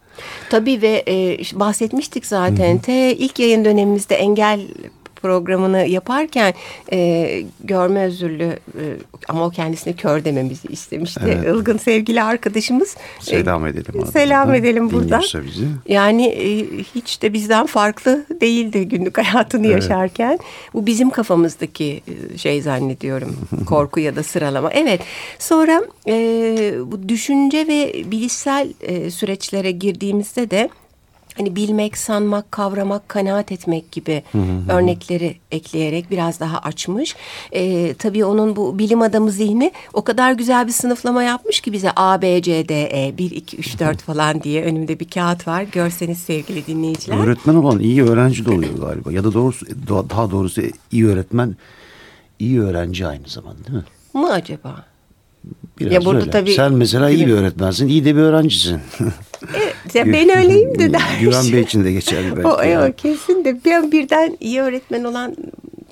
Tabii 0.50 0.82
ve 0.82 1.04
e, 1.08 1.38
bahsetmiştik 1.54 2.26
zaten. 2.26 2.74
Hı 2.74 2.78
hı. 2.78 2.82
Te 2.82 3.16
ilk 3.16 3.38
yayın 3.38 3.64
dönemimizde 3.64 4.14
engel 4.14 4.60
programını 5.22 5.86
yaparken 5.86 6.54
e, 6.92 7.42
görme 7.64 8.04
özürlü 8.04 8.44
e, 8.44 8.82
ama 9.28 9.46
o 9.46 9.50
kendisine 9.50 9.92
kör 9.92 10.24
dememizi 10.24 10.68
istemişti. 10.68 11.20
Evet. 11.24 11.56
Ilgın 11.56 11.78
sevgili 11.78 12.22
arkadaşımız. 12.22 12.96
Selam 13.20 13.66
e, 13.66 13.70
edelim. 13.70 14.06
Selam 14.06 14.54
edelim 14.54 14.90
buradan. 14.92 15.22
Bizi. 15.46 15.66
Yani 15.88 16.26
e, 16.26 16.66
hiç 16.94 17.22
de 17.22 17.32
bizden 17.32 17.66
farklı 17.66 18.26
değildi 18.40 18.88
günlük 18.88 19.18
hayatını 19.18 19.66
evet. 19.66 19.82
yaşarken. 19.82 20.38
Bu 20.74 20.86
bizim 20.86 21.10
kafamızdaki 21.10 22.02
e, 22.34 22.38
şey 22.38 22.62
zannediyorum. 22.62 23.36
korku 23.66 24.00
ya 24.00 24.16
da 24.16 24.22
sıralama. 24.22 24.70
Evet. 24.72 25.00
Sonra 25.38 25.82
e, 26.08 26.12
bu 26.86 27.08
düşünce 27.08 27.66
ve 27.68 28.10
bilişsel 28.10 28.72
e, 28.80 29.10
süreçlere 29.10 29.70
girdiğimizde 29.70 30.50
de 30.50 30.70
hani 31.38 31.56
bilmek, 31.56 31.98
sanmak, 31.98 32.52
kavramak, 32.52 33.08
kanaat 33.08 33.52
etmek 33.52 33.92
gibi 33.92 34.22
hı 34.32 34.38
hı. 34.38 34.72
örnekleri 34.72 35.36
ekleyerek 35.50 36.10
biraz 36.10 36.40
daha 36.40 36.58
açmış. 36.58 37.16
E, 37.52 37.94
tabii 37.94 38.24
onun 38.24 38.56
bu 38.56 38.78
bilim 38.78 39.02
adamı 39.02 39.30
zihni 39.30 39.72
o 39.92 40.04
kadar 40.04 40.32
güzel 40.32 40.66
bir 40.66 40.72
sınıflama 40.72 41.22
yapmış 41.22 41.60
ki 41.60 41.72
bize 41.72 41.90
A, 41.96 42.22
B, 42.22 42.42
C, 42.42 42.68
D, 42.68 43.06
E 43.06 43.18
1, 43.18 43.30
2, 43.30 43.56
3, 43.56 43.80
4 43.80 44.02
falan 44.02 44.42
diye 44.42 44.64
önümde 44.64 45.00
bir 45.00 45.08
kağıt 45.08 45.48
var. 45.48 45.62
Görseniz 45.62 46.18
sevgili 46.18 46.66
dinleyiciler. 46.66 47.18
Öğretmen 47.18 47.54
olan 47.54 47.78
iyi 47.78 48.04
öğrenci 48.04 48.46
de 48.46 48.50
oluyor 48.50 48.78
galiba. 48.78 49.12
Ya 49.12 49.24
da 49.24 49.34
doğrusu 49.34 49.66
daha 49.88 50.30
doğrusu 50.30 50.62
iyi 50.92 51.06
öğretmen 51.06 51.56
iyi 52.38 52.60
öğrenci 52.60 53.06
aynı 53.06 53.28
zamanda 53.28 53.64
değil 53.66 53.78
mi? 53.78 53.84
Mı 54.14 54.32
acaba? 54.32 54.84
Biraz 55.80 55.92
ya 55.92 56.04
burada 56.04 56.20
öyle. 56.20 56.30
tabii 56.30 56.52
Sen 56.52 56.72
mesela 56.72 57.10
iyi 57.10 57.26
bir 57.26 57.32
öğretmensin, 57.32 57.88
iyi 57.88 58.04
de 58.04 58.16
bir 58.16 58.20
öğrencisin. 58.20 58.80
evet, 59.54 59.94
ya 59.94 60.06
ben 60.06 60.38
öyleyim 60.38 60.78
de 60.78 60.92
der. 60.92 61.18
Güven 61.20 61.52
Bey 61.52 61.60
için 61.60 61.84
de 61.84 61.92
geçerli 61.92 62.30
belki. 62.36 62.48
O, 62.48 62.62
yani. 62.62 62.96
kesin 62.96 63.44
de 63.44 63.64
bir, 63.64 63.92
birden 63.92 64.36
iyi 64.40 64.60
öğretmen 64.60 65.04
olan 65.04 65.36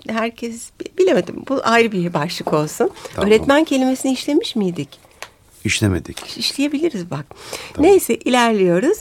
herkes 0.08 0.70
bilemedim. 0.98 1.36
Bu 1.48 1.60
ayrı 1.64 1.92
bir 1.92 2.14
başlık 2.14 2.52
olsun. 2.52 2.90
Tamam. 3.14 3.30
Öğretmen 3.30 3.64
kelimesini 3.64 4.12
işlemiş 4.12 4.56
miydik? 4.56 5.06
İşlemedik. 5.66 6.38
İşleyebiliriz 6.38 7.10
bak. 7.10 7.26
Tamam. 7.74 7.90
Neyse 7.90 8.14
ilerliyoruz 8.14 8.98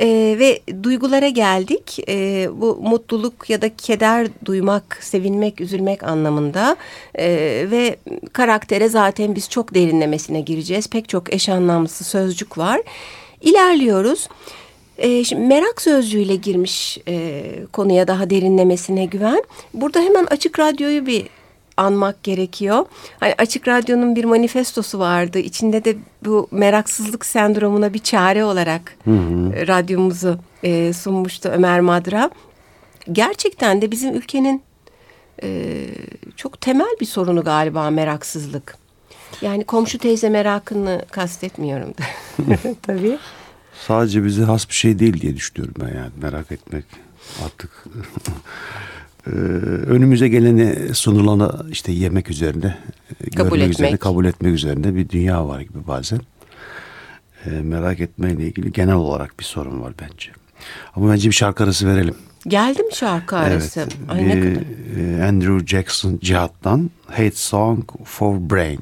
ee, 0.00 0.36
ve 0.38 0.60
duygulara 0.82 1.28
geldik. 1.28 1.98
Ee, 2.08 2.48
bu 2.52 2.76
mutluluk 2.82 3.50
ya 3.50 3.62
da 3.62 3.76
keder 3.76 4.26
duymak, 4.44 4.98
sevinmek, 5.00 5.60
üzülmek 5.60 6.02
anlamında 6.02 6.76
ee, 7.14 7.66
ve 7.70 7.96
karaktere 8.32 8.88
zaten 8.88 9.34
biz 9.34 9.50
çok 9.50 9.74
derinlemesine 9.74 10.40
gireceğiz. 10.40 10.88
Pek 10.88 11.08
çok 11.08 11.34
eş 11.34 11.48
anlamlısı 11.48 12.04
sözcük 12.04 12.58
var. 12.58 12.80
İlerliyoruz. 13.44 14.28
E, 14.98 15.24
şimdi 15.24 15.42
merak 15.42 15.82
sözcüğüyle 15.82 16.36
girmiş 16.36 16.98
e, 17.08 17.42
konuya 17.72 18.08
daha 18.08 18.30
derinlemesine 18.30 19.04
güven. 19.04 19.42
Burada 19.74 20.00
hemen 20.00 20.26
açık 20.30 20.58
radyoyu 20.58 21.06
bir 21.06 21.26
anmak 21.76 22.22
gerekiyor. 22.22 22.84
Hani 23.20 23.34
Açık 23.38 23.68
Radyo'nun 23.68 24.16
bir 24.16 24.24
manifestosu 24.24 24.98
vardı. 24.98 25.38
İçinde 25.38 25.84
de 25.84 25.96
bu 26.24 26.48
meraksızlık 26.50 27.26
sendromuna 27.26 27.94
bir 27.94 27.98
çare 27.98 28.44
olarak 28.44 28.96
hı 29.04 29.10
hı. 29.10 29.52
E, 29.56 29.66
radyomuzu 29.66 30.38
e, 30.62 30.92
sunmuştu 30.92 31.48
Ömer 31.48 31.80
Madra. 31.80 32.30
Gerçekten 33.12 33.82
de 33.82 33.90
bizim 33.90 34.14
ülkenin 34.14 34.62
e, 35.42 35.80
çok 36.36 36.60
temel 36.60 36.96
bir 37.00 37.06
sorunu 37.06 37.44
galiba 37.44 37.90
meraksızlık. 37.90 38.83
Yani 39.42 39.64
komşu 39.64 39.98
teyze 39.98 40.28
merakını 40.30 41.04
kastetmiyorum 41.10 41.88
da. 41.88 42.02
Tabii. 42.82 43.18
Sadece 43.86 44.24
bize 44.24 44.42
has 44.42 44.68
bir 44.68 44.74
şey 44.74 44.98
değil 44.98 45.20
diye 45.20 45.36
düşünüyorum 45.36 45.74
ben 45.80 45.98
yani 45.98 46.10
merak 46.22 46.52
etmek 46.52 46.84
artık 47.44 47.84
Ee, 49.26 49.30
önümüze 49.86 50.28
geleni 50.28 50.94
sunulana 50.94 51.64
işte 51.70 51.92
yemek 51.92 52.30
üzerinde, 52.30 52.76
kabul 53.36 53.50
görmek 53.50 53.54
etmek. 53.54 53.70
üzerine, 53.70 53.96
kabul 53.96 54.24
etmek 54.24 54.54
üzerinde 54.54 54.94
bir 54.94 55.08
dünya 55.08 55.48
var 55.48 55.60
gibi 55.60 55.86
bazen. 55.86 56.20
E, 57.46 57.50
merak 57.50 58.00
etmeyle 58.00 58.42
ilgili 58.46 58.72
genel 58.72 58.94
olarak 58.94 59.40
bir 59.40 59.44
sorun 59.44 59.82
var 59.82 59.92
bence. 60.02 60.30
Ama 60.96 61.12
bence 61.12 61.28
bir 61.28 61.34
şarkı 61.34 61.64
arası 61.64 61.86
verelim. 61.86 62.14
Geldi 62.48 62.82
mi 62.82 62.94
şarkı 62.94 63.36
arası? 63.36 63.80
Evet. 63.80 63.96
Ay, 64.08 64.20
bir, 64.20 64.28
ne 64.28 64.40
kadar? 64.40 65.28
Andrew 65.28 65.66
Jackson 65.66 66.18
Cihat'tan 66.22 66.90
Hate 67.06 67.30
Song 67.30 67.84
for 68.04 68.50
Brain. 68.50 68.80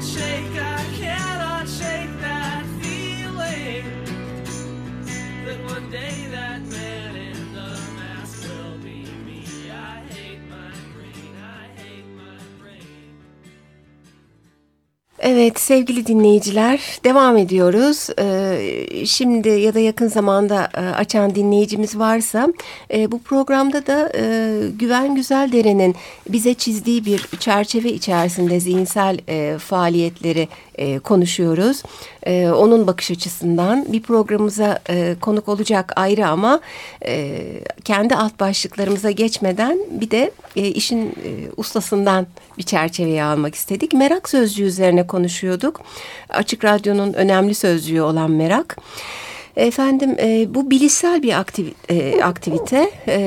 shake 0.00 0.59
Evet 15.32 15.60
sevgili 15.60 16.06
dinleyiciler 16.06 16.80
devam 17.04 17.36
ediyoruz. 17.36 18.08
Ee, 18.18 19.06
şimdi 19.06 19.48
ya 19.48 19.74
da 19.74 19.78
yakın 19.78 20.08
zamanda 20.08 20.68
e, 20.74 20.80
açan 20.80 21.34
dinleyicimiz 21.34 21.98
varsa 21.98 22.48
e, 22.94 23.12
bu 23.12 23.22
programda 23.22 23.86
da 23.86 24.12
e, 24.16 24.54
Güven 24.78 25.14
Güzeldere'nin 25.14 25.94
bize 26.28 26.54
çizdiği 26.54 27.04
bir 27.04 27.26
çerçeve 27.38 27.92
içerisinde 27.92 28.60
zihinsel 28.60 29.18
e, 29.28 29.58
faaliyetleri 29.58 30.48
e, 30.80 30.98
konuşuyoruz. 30.98 31.82
E, 32.26 32.48
onun 32.48 32.86
bakış 32.86 33.10
açısından 33.10 33.92
bir 33.92 34.02
programımıza 34.02 34.78
e, 34.90 35.16
konuk 35.20 35.48
olacak 35.48 35.92
ayrı 35.96 36.26
ama 36.26 36.60
e, 37.04 37.40
kendi 37.84 38.14
alt 38.14 38.40
başlıklarımıza 38.40 39.10
geçmeden 39.10 39.78
bir 39.90 40.10
de 40.10 40.30
e, 40.56 40.68
işin 40.68 41.06
e, 41.06 41.30
ustasından 41.56 42.26
bir 42.58 42.62
çerçeveye 42.62 43.24
almak 43.24 43.54
istedik. 43.54 43.92
Merak 43.92 44.28
sözcüğü 44.28 44.64
üzerine 44.64 45.06
konuşuyorduk. 45.06 45.80
Açık 46.28 46.64
Radyo'nun 46.64 47.12
önemli 47.12 47.54
sözcüğü 47.54 48.00
olan 48.00 48.30
merak. 48.30 48.76
Efendim 49.60 50.16
e, 50.18 50.54
bu 50.54 50.70
bilişsel 50.70 51.22
bir 51.22 51.38
aktivi, 51.40 51.74
e, 51.88 52.22
aktivite 52.22 52.90
e, 53.08 53.18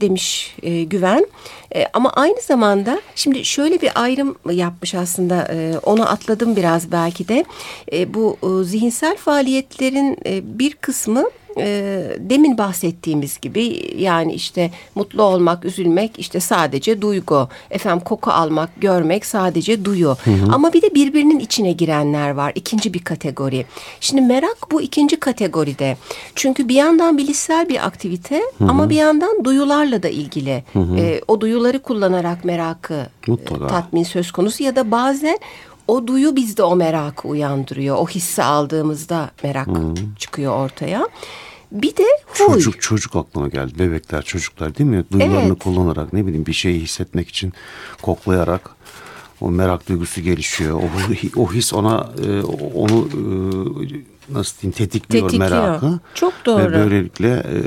demiş 0.00 0.56
e, 0.62 0.84
Güven. 0.84 1.26
E, 1.74 1.86
ama 1.92 2.10
aynı 2.10 2.40
zamanda 2.40 3.00
şimdi 3.14 3.44
şöyle 3.44 3.80
bir 3.80 3.90
ayrım 3.94 4.36
yapmış 4.50 4.94
aslında 4.94 5.48
e, 5.52 5.78
onu 5.78 6.10
atladım 6.10 6.56
biraz 6.56 6.92
belki 6.92 7.28
de. 7.28 7.44
E, 7.92 8.14
bu 8.14 8.36
e, 8.42 8.64
zihinsel 8.64 9.16
faaliyetlerin 9.16 10.16
e, 10.26 10.58
bir 10.58 10.74
kısmı 10.74 11.24
e, 11.60 12.04
demin 12.18 12.58
bahsettiğimiz 12.58 13.40
gibi 13.40 13.92
yani 13.98 14.32
işte 14.32 14.70
mutlu 14.94 15.22
olmak, 15.22 15.64
üzülmek 15.64 16.18
işte 16.18 16.40
sadece 16.40 17.02
duygu. 17.02 17.48
Efendim 17.70 18.04
koku 18.04 18.30
almak, 18.30 18.70
görmek 18.80 19.26
sadece 19.26 19.84
duyu. 19.84 20.16
Hı 20.24 20.30
hı. 20.30 20.52
Ama 20.52 20.72
bir 20.72 20.82
de 20.82 20.94
birbirinin 20.94 21.38
içine 21.38 21.72
girenler 21.72 22.30
var. 22.30 22.52
ikinci 22.54 22.94
bir 22.94 23.04
kategori. 23.04 23.66
Şimdi 24.00 24.22
merak 24.22 24.70
bu 24.70 24.82
ikinci 24.82 25.20
kategoride. 25.20 25.96
Çünkü 26.34 26.68
bir 26.68 26.74
yandan 26.74 27.18
bilişsel 27.18 27.68
bir 27.68 27.86
aktivite 27.86 28.42
hı 28.58 28.64
hı. 28.64 28.68
ama 28.68 28.90
bir 28.90 28.96
yandan 28.96 29.44
duyularla 29.44 30.02
da 30.02 30.08
ilgili. 30.08 30.64
Hı 30.72 30.78
hı. 30.78 30.96
E, 30.96 31.20
o 31.28 31.40
duyuları 31.40 31.78
kullanarak 31.78 32.44
merakı 32.44 33.06
Mutlaka. 33.26 33.66
tatmin 33.66 34.04
söz 34.04 34.32
konusu 34.32 34.62
ya 34.62 34.76
da 34.76 34.90
bazen 34.90 35.38
o 35.88 36.06
duyu 36.06 36.36
bizde 36.36 36.62
o 36.62 36.76
merakı 36.76 37.28
uyandırıyor. 37.28 37.96
O 37.96 38.06
hissi 38.06 38.42
aldığımızda 38.42 39.30
merak 39.42 39.66
hmm. 39.66 40.14
çıkıyor 40.18 40.52
ortaya. 40.52 41.08
Bir 41.72 41.96
de 41.96 42.04
huy. 42.26 42.54
Çocuk 42.54 42.82
çocuk 42.82 43.16
aklıma 43.16 43.48
geldi. 43.48 43.78
Bebekler, 43.78 44.22
çocuklar 44.22 44.78
değil 44.78 44.90
mi? 44.90 45.04
Duyularını 45.12 45.46
evet. 45.46 45.58
kullanarak 45.58 46.12
ne 46.12 46.26
bileyim 46.26 46.46
bir 46.46 46.52
şeyi 46.52 46.80
hissetmek 46.80 47.28
için 47.28 47.52
koklayarak 48.02 48.70
o 49.40 49.50
merak 49.50 49.88
duygusu 49.88 50.20
gelişiyor. 50.20 50.82
O, 50.82 51.42
o 51.42 51.52
his 51.52 51.72
ona 51.72 52.10
e, 52.26 52.42
onu 52.74 53.08
e, 53.08 54.34
nasıl 54.34 54.60
diyeyim 54.60 54.76
tetikliyor, 54.76 55.28
tetikliyor 55.28 55.50
merakı. 55.50 56.00
Çok 56.14 56.32
doğru. 56.46 56.62
Ve 56.62 56.72
böylelikle 56.72 57.28
e, 57.28 57.58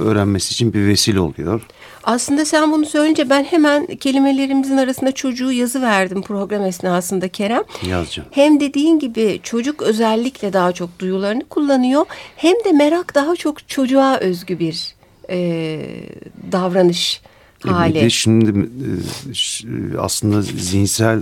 öğrenmesi 0.00 0.52
için 0.52 0.72
bir 0.72 0.86
vesile 0.86 1.20
oluyor. 1.20 1.66
Aslında 2.04 2.44
sen 2.44 2.72
bunu 2.72 2.86
söyleyince 2.86 3.30
ben 3.30 3.44
hemen 3.44 3.86
kelimelerimizin 3.86 4.76
arasında 4.76 5.12
çocuğu 5.12 5.52
yazı 5.52 5.82
verdim 5.82 6.22
program 6.22 6.64
esnasında 6.64 7.28
Kerem. 7.28 7.62
Yazacağım. 7.86 8.28
Hem 8.32 8.60
dediğin 8.60 8.98
gibi 8.98 9.40
çocuk 9.42 9.82
özellikle 9.82 10.52
daha 10.52 10.72
çok 10.72 10.98
duyularını 10.98 11.44
kullanıyor. 11.44 12.06
Hem 12.36 12.54
de 12.64 12.72
merak 12.72 13.14
daha 13.14 13.36
çok 13.36 13.68
çocuğa 13.68 14.16
özgü 14.18 14.58
bir 14.58 14.94
e, 15.30 15.80
davranış 16.52 17.20
e 17.66 17.70
hali. 17.70 17.94
Bir 17.94 18.00
de 18.00 18.10
şimdi 18.10 18.68
e, 19.30 19.98
aslında 19.98 20.42
zihinsel 20.42 21.20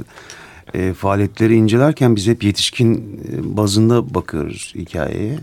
e, 0.74 0.92
faaliyetleri 0.92 1.54
incelerken 1.54 2.16
biz 2.16 2.26
hep 2.26 2.44
yetişkin 2.44 2.94
e, 3.32 3.56
bazında 3.56 4.14
bakıyoruz 4.14 4.72
hikayeye. 4.74 5.38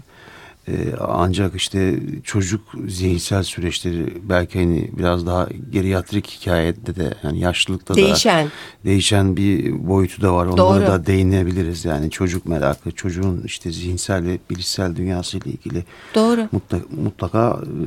Ee, 0.72 0.96
ancak 1.00 1.56
işte 1.56 2.00
çocuk 2.24 2.62
zihinsel 2.88 3.44
süreçleri 3.44 4.13
belki 4.29 4.60
hani 4.60 4.90
biraz 4.98 5.25
daha 5.25 5.48
geriatrik 5.70 6.27
hikayede 6.27 6.96
de 6.96 7.14
yani 7.24 7.40
yaşlılıkta 7.40 7.96
değişen. 7.96 8.46
da 8.46 8.50
değişen 8.86 9.38
bir 9.38 9.74
boyutu 9.88 10.22
da 10.22 10.34
var. 10.34 10.46
Onlara 10.46 10.57
Doğru. 10.57 10.88
da 10.88 11.05
değinebiliriz. 11.05 11.86
Yani 11.86 12.10
çocuk 12.10 12.46
merakı, 12.46 12.92
çocuğun 12.92 13.42
işte 13.46 13.72
zihinsel 13.72 14.24
ve 14.24 14.40
bilişsel 14.50 14.96
dünyası 14.96 15.38
ile 15.38 15.50
ilgili 15.50 15.84
Doğru. 16.16 16.48
mutlaka, 16.51 16.86
mutlaka 17.03 17.60
e, 17.62 17.86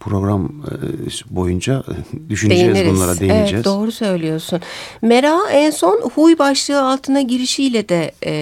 program 0.00 0.44
e, 0.44 1.36
boyunca 1.36 1.82
düşüneceğiz 2.28 2.74
Değiniriz. 2.74 2.96
bunlara 2.96 3.20
değineceğiz. 3.20 3.52
Evet, 3.52 3.64
doğru 3.64 3.92
söylüyorsun. 3.92 4.60
Mera 5.02 5.50
en 5.50 5.70
son 5.70 6.10
huy 6.14 6.38
başlığı 6.38 6.82
altına 6.82 7.20
girişiyle 7.20 7.88
de 7.88 8.12
e, 8.26 8.32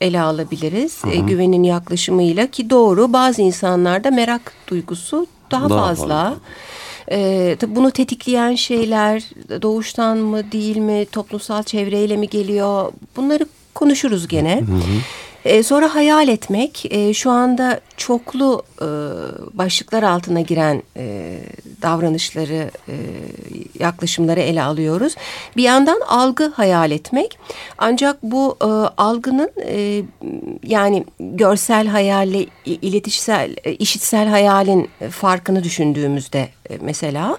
ele 0.00 0.20
alabiliriz. 0.20 1.02
E, 1.12 1.16
güvenin 1.16 1.62
yaklaşımıyla 1.62 2.46
ki 2.46 2.70
doğru 2.70 3.12
bazı 3.12 3.42
insanlarda 3.42 4.10
merak 4.10 4.52
duygusu 4.68 5.26
daha, 5.50 5.70
daha 5.70 5.86
fazla. 5.86 6.06
fazla. 6.06 6.36
Ee, 7.12 7.56
tabii 7.58 7.76
bunu 7.76 7.90
tetikleyen 7.90 8.54
şeyler 8.54 9.22
doğuştan 9.62 10.18
mı 10.18 10.52
değil 10.52 10.76
mi 10.76 11.06
toplumsal 11.12 11.62
çevreyle 11.62 12.16
mi 12.16 12.28
geliyor 12.28 12.92
bunları 13.16 13.46
konuşuruz 13.74 14.28
gene. 14.28 14.60
Hı 14.60 14.74
hı. 14.74 14.80
E, 15.44 15.62
sonra 15.62 15.94
hayal 15.94 16.28
etmek 16.28 16.86
e, 16.90 17.14
şu 17.14 17.30
anda 17.30 17.80
çoklu 18.00 18.62
e, 18.82 18.88
başlıklar 19.58 20.02
altına 20.02 20.40
giren 20.40 20.82
e, 20.96 21.38
davranışları, 21.82 22.70
e, 22.88 22.94
yaklaşımları 23.78 24.40
ele 24.40 24.62
alıyoruz. 24.62 25.14
Bir 25.56 25.62
yandan 25.62 26.00
algı 26.08 26.48
hayal 26.48 26.90
etmek. 26.90 27.38
Ancak 27.78 28.22
bu 28.22 28.56
e, 28.60 28.66
algının 28.96 29.50
e, 29.66 30.02
yani 30.66 31.04
görsel 31.20 31.86
hayalle 31.86 32.46
iletişsel, 32.64 33.56
e, 33.64 33.72
işitsel 33.72 34.28
hayalin 34.28 34.90
farkını 35.10 35.64
düşündüğümüzde 35.64 36.48
e, 36.70 36.78
mesela. 36.80 37.38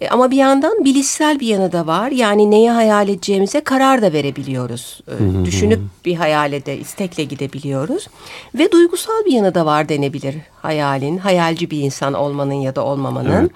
E, 0.00 0.08
ama 0.08 0.30
bir 0.30 0.36
yandan 0.36 0.84
bilişsel 0.84 1.40
bir 1.40 1.46
yanı 1.46 1.72
da 1.72 1.86
var. 1.86 2.10
Yani 2.10 2.50
neyi 2.50 2.70
hayal 2.70 3.08
edeceğimize 3.08 3.60
karar 3.60 4.02
da 4.02 4.12
verebiliyoruz. 4.12 5.00
E, 5.08 5.44
düşünüp 5.44 5.80
bir 6.04 6.14
hayale 6.14 6.66
de 6.66 6.78
istekle 6.78 7.24
gidebiliyoruz. 7.24 8.06
Ve 8.54 8.72
duygusal 8.72 9.24
bir 9.26 9.32
yanı 9.32 9.54
da 9.54 9.66
var 9.66 9.88
denebilir 10.00 10.34
hayalin. 10.62 11.18
Hayalci 11.18 11.70
bir 11.70 11.80
insan 11.80 12.14
olmanın 12.14 12.54
ya 12.54 12.76
da 12.76 12.84
olmamanın. 12.84 13.30
Evet. 13.30 13.50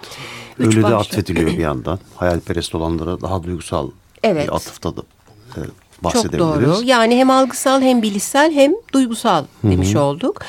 Üç 0.59 0.77
Öyle 0.77 0.83
başlı. 0.83 0.95
de 0.95 0.97
atfediliyor 0.97 1.51
bir 1.51 1.59
yandan. 1.69 1.99
Hayalperest 2.17 2.75
olanlara 2.75 3.21
daha 3.21 3.43
duygusal 3.43 3.91
evet. 4.23 4.49
bir 4.49 4.55
atıfta 4.55 4.97
da 4.97 5.03
e, 5.57 5.61
bahsedebiliriz. 6.05 6.65
Çok 6.65 6.79
doğru. 6.79 6.85
Yani 6.85 7.17
hem 7.17 7.31
algısal 7.31 7.83
hem 7.83 8.03
bilişsel 8.03 8.53
hem 8.53 8.73
duygusal 8.93 9.45
demiş 9.65 9.95
Hı 9.95 9.99
-hı. 9.99 10.01
olduk. 10.01 10.41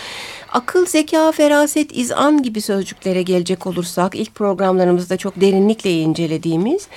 Akıl, 0.51 0.85
zeka, 0.85 1.31
feraset, 1.31 1.97
izan 1.97 2.43
gibi 2.43 2.61
sözcüklere 2.61 3.21
gelecek 3.21 3.67
olursak 3.67 4.15
ilk 4.15 4.35
programlarımızda 4.35 5.17
çok 5.17 5.41
derinlikle 5.41 5.91
incelediğimiz 5.91 6.87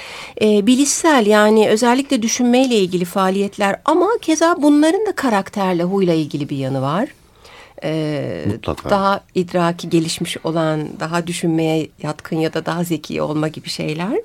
e, 0.43 0.67
bilişsel 0.67 1.27
yani 1.27 1.69
özellikle 1.69 2.23
düşünmeyle 2.23 2.75
ilgili 2.77 3.05
faaliyetler 3.05 3.81
ama 3.85 4.09
keza 4.23 4.57
bunların 4.63 5.07
da 5.07 5.13
karakterle, 5.13 5.83
huyla 5.83 6.15
ilgili 6.15 6.49
bir 6.49 6.57
yanı 6.57 6.83
var 6.83 7.09
e, 7.85 8.45
daha 8.91 9.21
idraki 9.35 9.91
gelişmiş 9.91 10.37
olan, 10.45 10.89
daha 11.01 11.27
düşünmeye 11.27 11.89
yatkın 12.03 12.37
ya 12.37 12.55
da 12.55 12.67
daha 12.67 12.85
zeki 12.85 13.23
olma 13.23 13.49
gibi 13.49 13.69
şeyler. 13.69 14.21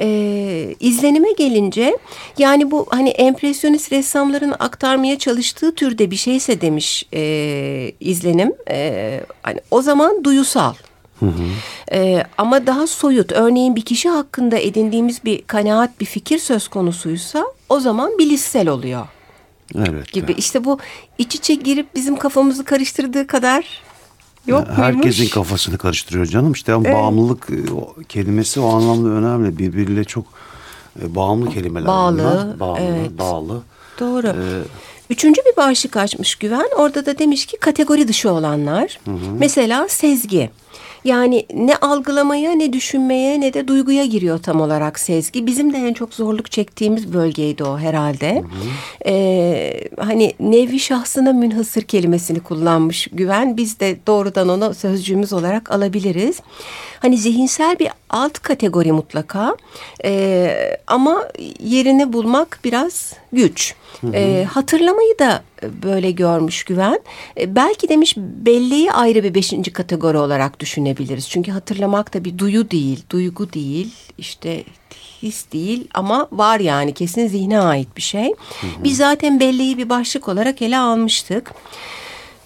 E, 0.00 0.74
izlenime 0.80 1.32
gelince 1.32 1.98
yani 2.38 2.70
bu 2.70 2.86
hani 2.90 3.08
empresyonist 3.08 3.92
ressamların 3.92 4.54
aktarmaya 4.58 5.18
çalıştığı 5.18 5.74
türde 5.74 6.10
bir 6.10 6.16
şeyse 6.16 6.60
demiş 6.60 7.04
e, 7.14 7.92
izlenim. 8.00 8.52
E, 8.70 9.20
hani 9.42 9.60
o 9.70 9.82
zaman 9.82 10.24
duyusal. 10.24 10.74
Hı 11.20 11.26
hı. 11.26 11.42
Ee, 11.92 12.24
ama 12.38 12.66
daha 12.66 12.86
soyut 12.86 13.32
örneğin 13.32 13.76
bir 13.76 13.82
kişi 13.82 14.08
hakkında 14.08 14.58
edindiğimiz 14.58 15.24
bir 15.24 15.42
kanaat 15.42 16.00
bir 16.00 16.06
fikir 16.06 16.38
söz 16.38 16.68
konusuysa 16.68 17.44
o 17.68 17.80
zaman 17.80 18.18
bilişsel 18.18 18.68
oluyor. 18.68 19.06
Evet. 19.74 20.12
Gibi 20.12 20.32
işte 20.32 20.64
bu 20.64 20.78
iç 21.18 21.34
içe 21.34 21.54
girip 21.54 21.94
bizim 21.94 22.16
kafamızı 22.16 22.64
karıştırdığı 22.64 23.26
kadar 23.26 23.82
yok 24.46 24.68
ya, 24.68 24.78
Herkesin 24.78 25.20
muymuş? 25.20 25.34
kafasını 25.34 25.78
karıştırıyor 25.78 26.26
canım. 26.26 26.52
İşte 26.52 26.72
evet. 26.72 26.94
bağımlılık 26.94 27.50
e, 27.50 27.56
kelimesi 28.08 28.60
o 28.60 28.68
anlamda 28.68 29.08
önemli. 29.08 29.58
Birbiriyle 29.58 30.04
çok 30.04 30.26
e, 31.02 31.14
bağımlı 31.14 31.50
kelimeler. 31.50 31.86
Bağlı. 31.86 32.18
Bunlar. 32.18 32.60
Bağlı. 32.60 32.80
Evet. 32.80 33.18
Bağlı. 33.18 33.62
Doğru. 34.00 34.26
Ee, 34.26 34.62
Üçüncü 35.10 35.40
bir 35.40 35.56
başlık 35.56 35.96
açmış 35.96 36.34
Güven. 36.34 36.68
Orada 36.76 37.06
da 37.06 37.18
demiş 37.18 37.46
ki 37.46 37.56
kategori 37.56 38.08
dışı 38.08 38.32
olanlar. 38.32 38.98
Hı 39.04 39.10
hı. 39.10 39.16
Mesela 39.38 39.88
sezgi. 39.88 40.50
Yani 41.04 41.46
ne 41.54 41.76
algılamaya 41.76 42.52
ne 42.52 42.72
düşünmeye 42.72 43.40
ne 43.40 43.54
de 43.54 43.68
duyguya 43.68 44.04
giriyor 44.04 44.38
tam 44.38 44.60
olarak 44.60 45.00
sezgi. 45.00 45.46
Bizim 45.46 45.72
de 45.72 45.78
en 45.78 45.92
çok 45.92 46.14
zorluk 46.14 46.50
çektiğimiz 46.50 47.12
bölgeydi 47.12 47.64
o 47.64 47.78
herhalde. 47.78 48.34
Hı 48.34 48.38
hı. 48.38 49.10
Ee, 49.10 49.88
hani 49.98 50.34
nevi 50.40 50.80
şahsına 50.80 51.32
münhasır 51.32 51.82
kelimesini 51.82 52.40
kullanmış 52.40 53.08
Güven. 53.12 53.56
Biz 53.56 53.80
de 53.80 53.96
doğrudan 54.06 54.48
onu 54.48 54.74
sözcüğümüz 54.74 55.32
olarak 55.32 55.70
alabiliriz. 55.70 56.40
Hani 57.00 57.16
zihinsel 57.18 57.78
bir 57.78 57.88
alt 58.14 58.38
kategori 58.38 58.92
mutlaka 58.92 59.56
e, 60.04 60.76
ama 60.86 61.28
yerini 61.60 62.12
bulmak 62.12 62.60
biraz 62.64 63.12
güç. 63.32 63.74
E, 64.12 64.46
hatırlamayı 64.50 65.18
da 65.18 65.42
böyle 65.82 66.10
görmüş 66.10 66.64
Güven. 66.64 67.00
E, 67.40 67.56
belki 67.56 67.88
demiş 67.88 68.14
belleği 68.16 68.92
ayrı 68.92 69.22
bir 69.22 69.34
beşinci 69.34 69.72
kategori 69.72 70.18
olarak 70.18 70.60
düşünebiliriz. 70.60 71.28
Çünkü 71.28 71.52
hatırlamak 71.52 72.14
da 72.14 72.24
bir 72.24 72.38
duyu 72.38 72.70
değil, 72.70 73.04
duygu 73.10 73.52
değil, 73.52 73.94
işte 74.18 74.64
his 75.22 75.52
değil 75.52 75.88
ama 75.94 76.28
var 76.32 76.60
yani 76.60 76.94
kesin 76.94 77.28
zihne 77.28 77.60
ait 77.60 77.96
bir 77.96 78.02
şey. 78.02 78.34
Biz 78.84 78.96
zaten 78.96 79.40
belleği 79.40 79.78
bir 79.78 79.88
başlık 79.88 80.28
olarak 80.28 80.62
ele 80.62 80.78
almıştık. 80.78 81.54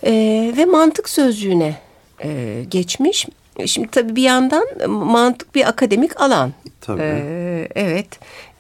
E, 0.04 0.12
ve 0.57 0.64
mantık 0.64 1.09
sözcüğüne 1.09 1.76
e, 2.24 2.64
geçmiş. 2.68 3.26
Şimdi 3.66 3.88
tabii 3.88 4.16
bir 4.16 4.23
yandan 4.23 4.66
mantık 4.90 5.55
bir 5.55 5.68
akademik 5.68 6.21
alan. 6.21 6.53
Tabii. 6.81 7.01
Ee, 7.03 7.68
evet. 7.75 8.07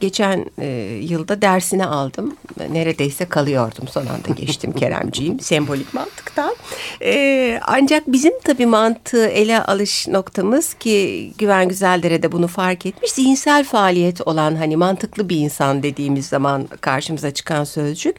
Geçen 0.00 0.46
e, 0.58 0.66
yılda 1.02 1.42
dersini 1.42 1.86
aldım. 1.86 2.36
Neredeyse 2.70 3.24
kalıyordum. 3.24 3.88
Son 3.88 4.00
anda 4.06 4.28
geçtim 4.36 4.72
Keremciğim. 4.76 5.40
Sembolik 5.40 5.94
mantıktan. 5.94 6.54
Ee, 7.02 7.60
ancak 7.66 8.02
bizim 8.12 8.32
tabii 8.44 8.66
mantığı 8.66 9.26
ele 9.26 9.62
alış 9.62 10.08
noktamız 10.08 10.74
ki 10.74 11.32
Güven 11.38 11.68
Güzeldere 11.68 12.22
de 12.22 12.32
bunu 12.32 12.48
fark 12.48 12.86
etmiş. 12.86 13.12
Zihinsel 13.12 13.64
faaliyet 13.64 14.26
olan 14.28 14.56
hani 14.56 14.76
mantıklı 14.76 15.28
bir 15.28 15.36
insan 15.36 15.82
dediğimiz 15.82 16.26
zaman 16.26 16.66
karşımıza 16.80 17.30
çıkan 17.30 17.64
sözcük. 17.64 18.16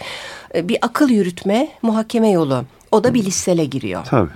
e, 0.56 0.68
Bir 0.70 0.78
akıl 0.82 1.10
yürütme, 1.10 1.68
muhakeme 1.82 2.30
yolu. 2.32 2.64
O 2.92 3.04
da 3.04 3.14
bilişsele 3.14 3.66
giriyor. 3.66 4.06
Tabii. 4.06 4.30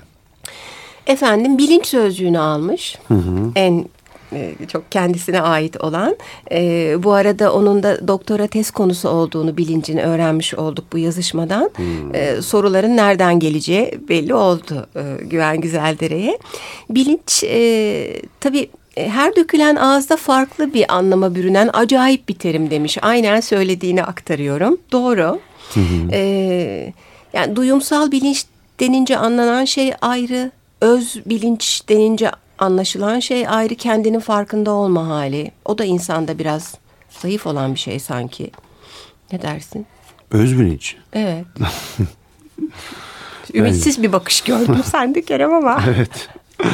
Efendim 1.08 1.58
bilinç 1.58 1.86
sözcüğünü 1.86 2.40
almış. 2.40 2.98
En 3.56 3.86
e, 4.34 4.54
çok 4.68 4.92
kendisine 4.92 5.42
ait 5.42 5.82
olan. 5.82 6.18
E, 6.52 6.96
bu 7.04 7.14
arada 7.14 7.54
onun 7.54 7.84
da 7.84 8.08
doktora 8.08 8.48
tez 8.48 8.72
konusu 8.72 9.10
olduğunu 9.10 9.58
bilincini 9.58 10.04
öğrenmiş 10.04 10.54
olduk 10.54 10.86
bu 10.94 10.98
yazışmadan. 10.98 11.72
E, 12.14 12.42
soruların 12.42 12.98
nereden 12.98 13.40
geleceği 13.40 14.00
belli 14.10 14.34
oldu 14.34 14.88
e, 14.96 15.24
Güven 15.24 15.62
Güzeldere'ye. 15.62 16.38
Bilinç 16.90 17.44
e, 17.44 18.22
tabii 18.40 18.70
e, 18.98 19.10
her 19.10 19.36
dökülen 19.36 19.76
ağızda 19.76 20.18
farklı 20.18 20.74
bir 20.74 20.96
anlama 20.96 21.36
bürünen 21.36 21.70
acayip 21.74 22.30
bir 22.30 22.36
terim 22.36 22.70
demiş. 22.70 22.98
Aynen 23.02 23.40
söylediğini 23.40 24.04
aktarıyorum. 24.04 24.78
Doğru. 24.92 25.40
E, 26.12 26.94
yani 27.34 27.56
duyumsal 27.56 28.12
bilinç 28.12 28.46
denince 28.80 29.18
anlanan 29.18 29.66
şey 29.66 29.94
ayrı. 30.02 30.52
Öz 30.84 31.22
bilinç 31.26 31.82
denince 31.90 32.32
anlaşılan 32.60 33.20
şey 33.20 33.48
ayrı 33.48 33.76
kendinin 33.76 34.20
farkında 34.20 34.72
olma 34.72 35.08
hali. 35.08 35.52
O 35.66 35.78
da 35.78 35.86
insanda 35.86 36.40
biraz 36.40 36.76
zayıf 37.10 37.48
olan 37.48 37.74
bir 37.74 37.80
şey 37.80 38.00
sanki. 38.00 38.52
Ne 39.32 39.42
dersin? 39.42 39.86
Öz 40.32 40.60
bilinç. 40.60 40.96
Evet. 41.14 41.46
Ümitsiz 43.54 44.04
bir 44.04 44.12
bakış 44.12 44.42
gördüm 44.42 44.82
sende 44.92 45.22
Kerem 45.22 45.54
ama. 45.54 45.84
Evet. 45.88 46.30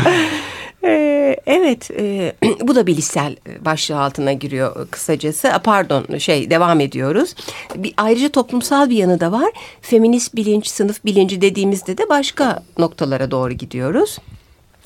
Ee, 0.83 1.35
evet, 1.45 1.91
e, 1.91 2.33
bu 2.61 2.75
da 2.75 2.87
bilişsel 2.87 3.35
başlığı 3.65 3.99
altına 3.99 4.33
giriyor 4.33 4.87
kısacası. 4.91 5.53
A, 5.53 5.59
Pardon, 5.59 6.17
şey 6.17 6.49
devam 6.49 6.79
ediyoruz. 6.79 7.35
Bir, 7.75 7.93
ayrıca 7.97 8.29
toplumsal 8.29 8.89
bir 8.89 8.97
yanı 8.97 9.19
da 9.19 9.31
var. 9.31 9.51
Feminist 9.81 10.35
bilinç, 10.35 10.67
sınıf 10.67 11.05
bilinci 11.05 11.41
dediğimizde 11.41 11.97
de 11.97 12.09
başka 12.09 12.63
noktalara 12.77 13.31
doğru 13.31 13.53
gidiyoruz. 13.53 14.17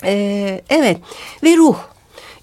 Ee, 0.03 0.61
evet 0.69 0.97
ve 1.43 1.57
ruh. 1.57 1.77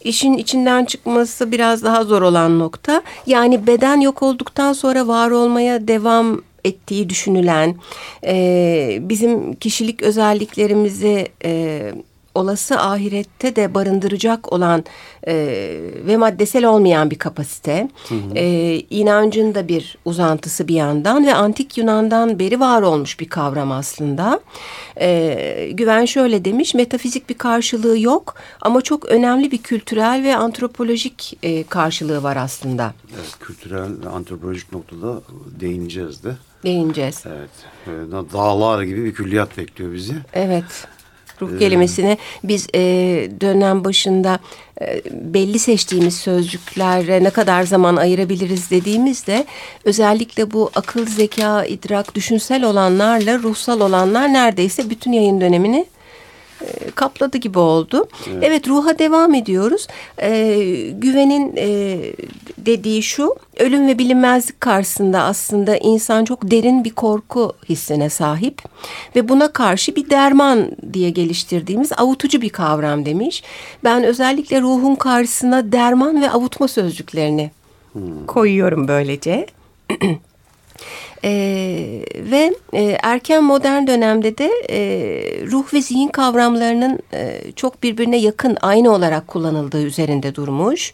İşin 0.04 0.34
içinden 0.34 0.84
çıkması 0.84 1.52
biraz 1.52 1.84
daha 1.84 2.04
zor 2.04 2.22
olan 2.22 2.58
nokta. 2.58 3.02
Yani 3.26 3.66
beden 3.66 4.00
yok 4.00 4.22
olduktan 4.22 4.72
sonra 4.72 5.06
var 5.06 5.30
olmaya 5.30 5.88
devam 5.88 6.42
ettiği 6.64 7.08
düşünülen, 7.08 7.76
e, 8.24 8.98
bizim 9.00 9.54
kişilik 9.54 10.02
özelliklerimizi 10.02 11.28
e, 11.44 11.92
olası 12.34 12.80
ahirette 12.80 13.56
de 13.56 13.74
barındıracak 13.74 14.52
olan 14.52 14.84
e, 15.26 15.34
ve 16.06 16.16
maddesel 16.16 16.64
olmayan 16.64 17.10
bir 17.10 17.18
kapasite. 17.18 17.88
E, 18.34 18.74
inancın 18.90 19.54
da 19.54 19.68
bir 19.68 19.98
uzantısı 20.04 20.68
bir 20.68 20.74
yandan 20.74 21.26
ve 21.26 21.34
antik 21.34 21.78
Yunan'dan 21.78 22.38
beri 22.38 22.60
var 22.60 22.82
olmuş 22.82 23.20
bir 23.20 23.28
kavram 23.28 23.72
aslında. 23.72 24.40
E, 25.00 25.70
Güven 25.74 26.04
şöyle 26.04 26.44
demiş, 26.44 26.74
metafizik 26.74 27.28
bir 27.28 27.34
karşılığı 27.38 27.98
yok 27.98 28.34
ama 28.60 28.80
çok 28.82 29.04
önemli 29.06 29.50
bir 29.50 29.58
kültürel 29.58 30.22
ve 30.24 30.36
antropolojik 30.36 31.38
e, 31.42 31.62
karşılığı 31.64 32.22
var 32.22 32.36
aslında. 32.36 32.94
evet. 33.14 33.36
Kültürel 33.40 33.88
ve 34.04 34.08
antropolojik 34.08 34.72
noktada 34.72 35.20
değineceğiz 35.60 36.24
de. 36.24 36.36
Değineceğiz. 36.64 37.24
Evet. 37.26 37.50
Ee, 37.86 37.90
Dağlar 38.32 38.82
gibi 38.82 39.04
bir 39.04 39.14
külliyat 39.14 39.58
bekliyor 39.58 39.92
bizi. 39.92 40.14
Evet. 40.32 40.64
Ruh 41.42 41.58
kelimesini 41.58 42.18
biz 42.44 42.66
e, 42.74 42.80
dönem 43.40 43.84
başında 43.84 44.38
e, 44.80 45.02
belli 45.10 45.58
seçtiğimiz 45.58 46.16
sözcüklere 46.16 47.24
ne 47.24 47.30
kadar 47.30 47.62
zaman 47.62 47.96
ayırabiliriz 47.96 48.70
dediğimizde 48.70 49.46
özellikle 49.84 50.52
bu 50.52 50.70
akıl, 50.74 51.06
zeka, 51.06 51.64
idrak, 51.64 52.14
düşünsel 52.14 52.64
olanlarla 52.64 53.38
ruhsal 53.38 53.80
olanlar 53.80 54.32
neredeyse 54.32 54.90
bütün 54.90 55.12
yayın 55.12 55.40
dönemini 55.40 55.86
e, 56.62 56.90
kapladı 56.90 57.38
gibi 57.38 57.58
oldu. 57.58 58.08
Evet, 58.42 58.68
ruha 58.68 58.98
devam 58.98 59.34
ediyoruz. 59.34 59.86
E, 60.22 60.30
güvenin 60.94 61.52
e, 61.56 61.98
dediği 62.58 63.02
şu, 63.02 63.34
ölüm 63.58 63.86
ve 63.86 63.98
bilinmezlik 63.98 64.60
karşısında 64.60 65.22
aslında 65.22 65.76
insan 65.76 66.24
çok 66.24 66.50
derin 66.50 66.84
bir 66.84 66.90
korku 66.90 67.52
hissine 67.68 68.10
sahip 68.10 68.62
ve 69.16 69.28
buna 69.28 69.52
karşı 69.52 69.96
bir 69.96 70.10
derman 70.10 70.70
diye 70.92 71.10
geliştirdiğimiz 71.10 71.92
avutucu 71.96 72.40
bir 72.40 72.50
kavram 72.50 73.04
demiş. 73.04 73.42
Ben 73.84 74.04
özellikle 74.04 74.60
ruhun 74.60 74.94
karşısına 74.94 75.72
derman 75.72 76.22
ve 76.22 76.30
avutma 76.30 76.68
sözcüklerini 76.68 77.50
koyuyorum 78.26 78.88
böylece. 78.88 79.46
Ee, 81.24 82.04
ve 82.14 82.54
e, 82.72 82.82
erken 83.02 83.44
modern 83.44 83.86
dönemde 83.86 84.38
de 84.38 84.50
e, 84.70 84.78
ruh 85.46 85.74
ve 85.74 85.80
zihin 85.82 86.08
kavramlarının 86.08 86.98
e, 87.12 87.40
çok 87.56 87.82
birbirine 87.82 88.16
yakın 88.16 88.56
aynı 88.60 88.90
olarak 88.94 89.28
kullanıldığı 89.28 89.82
üzerinde 89.82 90.34
durmuş. 90.34 90.92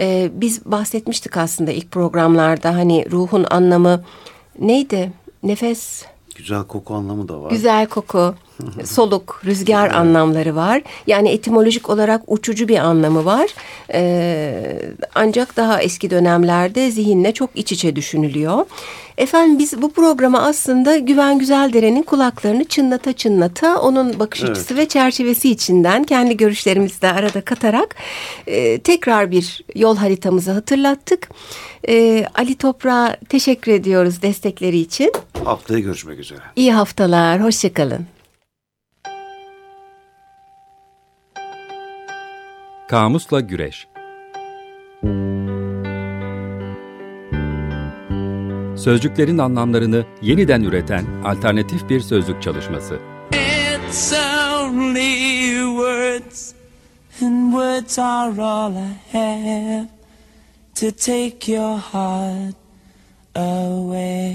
E, 0.00 0.30
biz 0.34 0.64
bahsetmiştik 0.64 1.36
aslında 1.36 1.72
ilk 1.72 1.90
programlarda 1.90 2.74
hani 2.74 3.10
ruhun 3.10 3.46
anlamı 3.50 4.04
neydi? 4.58 5.12
Nefes, 5.42 6.04
Güzel 6.36 6.64
koku 6.64 6.94
anlamı 6.94 7.28
da 7.28 7.42
var. 7.42 7.50
güzel 7.50 7.86
koku, 7.86 8.34
soluk, 8.84 9.40
rüzgar 9.44 9.90
anlamları 9.90 10.56
var. 10.56 10.82
Yani 11.06 11.28
etimolojik 11.28 11.90
olarak 11.90 12.22
uçucu 12.26 12.68
bir 12.68 12.78
anlamı 12.78 13.24
var. 13.24 13.50
Ee, 13.92 14.82
ancak 15.14 15.56
daha 15.56 15.82
eski 15.82 16.10
dönemlerde 16.10 16.90
zihinle 16.90 17.32
çok 17.32 17.50
iç 17.54 17.72
içe 17.72 17.96
düşünülüyor. 17.96 18.66
Efendim 19.18 19.58
biz 19.58 19.82
bu 19.82 19.92
programa 19.92 20.42
aslında 20.42 20.96
Güven 20.96 21.38
Güzeldere'nin 21.38 22.02
kulaklarını 22.02 22.64
çınlata 22.64 23.12
çınlata 23.12 23.80
onun 23.80 24.18
bakış 24.18 24.40
Evet. 24.42 24.50
açısı 24.50 24.76
ve 24.76 24.88
çerçevesi 24.88 25.50
içinden 25.50 26.04
kendi 26.04 26.36
görüşlerimizi 26.36 27.02
de 27.02 27.12
arada 27.12 27.40
katarak 27.40 27.94
e, 28.46 28.78
tekrar 28.78 29.30
bir 29.30 29.60
yol 29.74 29.96
haritamızı 29.96 30.52
hatırlattık. 30.52 31.28
E, 31.88 32.26
Ali 32.34 32.54
Toprağa 32.54 33.16
teşekkür 33.28 33.72
ediyoruz 33.72 34.22
destekleri 34.22 34.78
için. 34.78 35.12
Haftaya 35.44 35.80
görüşmek 35.80 36.18
üzere. 36.18 36.40
İyi 36.56 36.72
haftalar, 36.72 37.42
hoşçakalın. 37.42 38.06
Kamusla 42.88 43.40
Güreş 43.40 43.88
Sözcüklerin 48.76 49.38
anlamlarını 49.38 50.04
yeniden 50.22 50.62
üreten 50.62 51.04
alternatif 51.24 51.88
bir 51.88 52.00
sözlük 52.00 52.42
çalışması. 52.42 52.98
It's 53.32 54.12
only 54.12 55.54
words, 55.76 56.52
and 57.22 57.52
words 57.52 57.98
are 57.98 58.42
all 58.42 58.72
I 58.72 58.96
have 59.12 59.88
to 60.74 60.90
take 60.90 61.52
your 61.52 61.78
heart 61.78 62.56
away. 63.34 64.34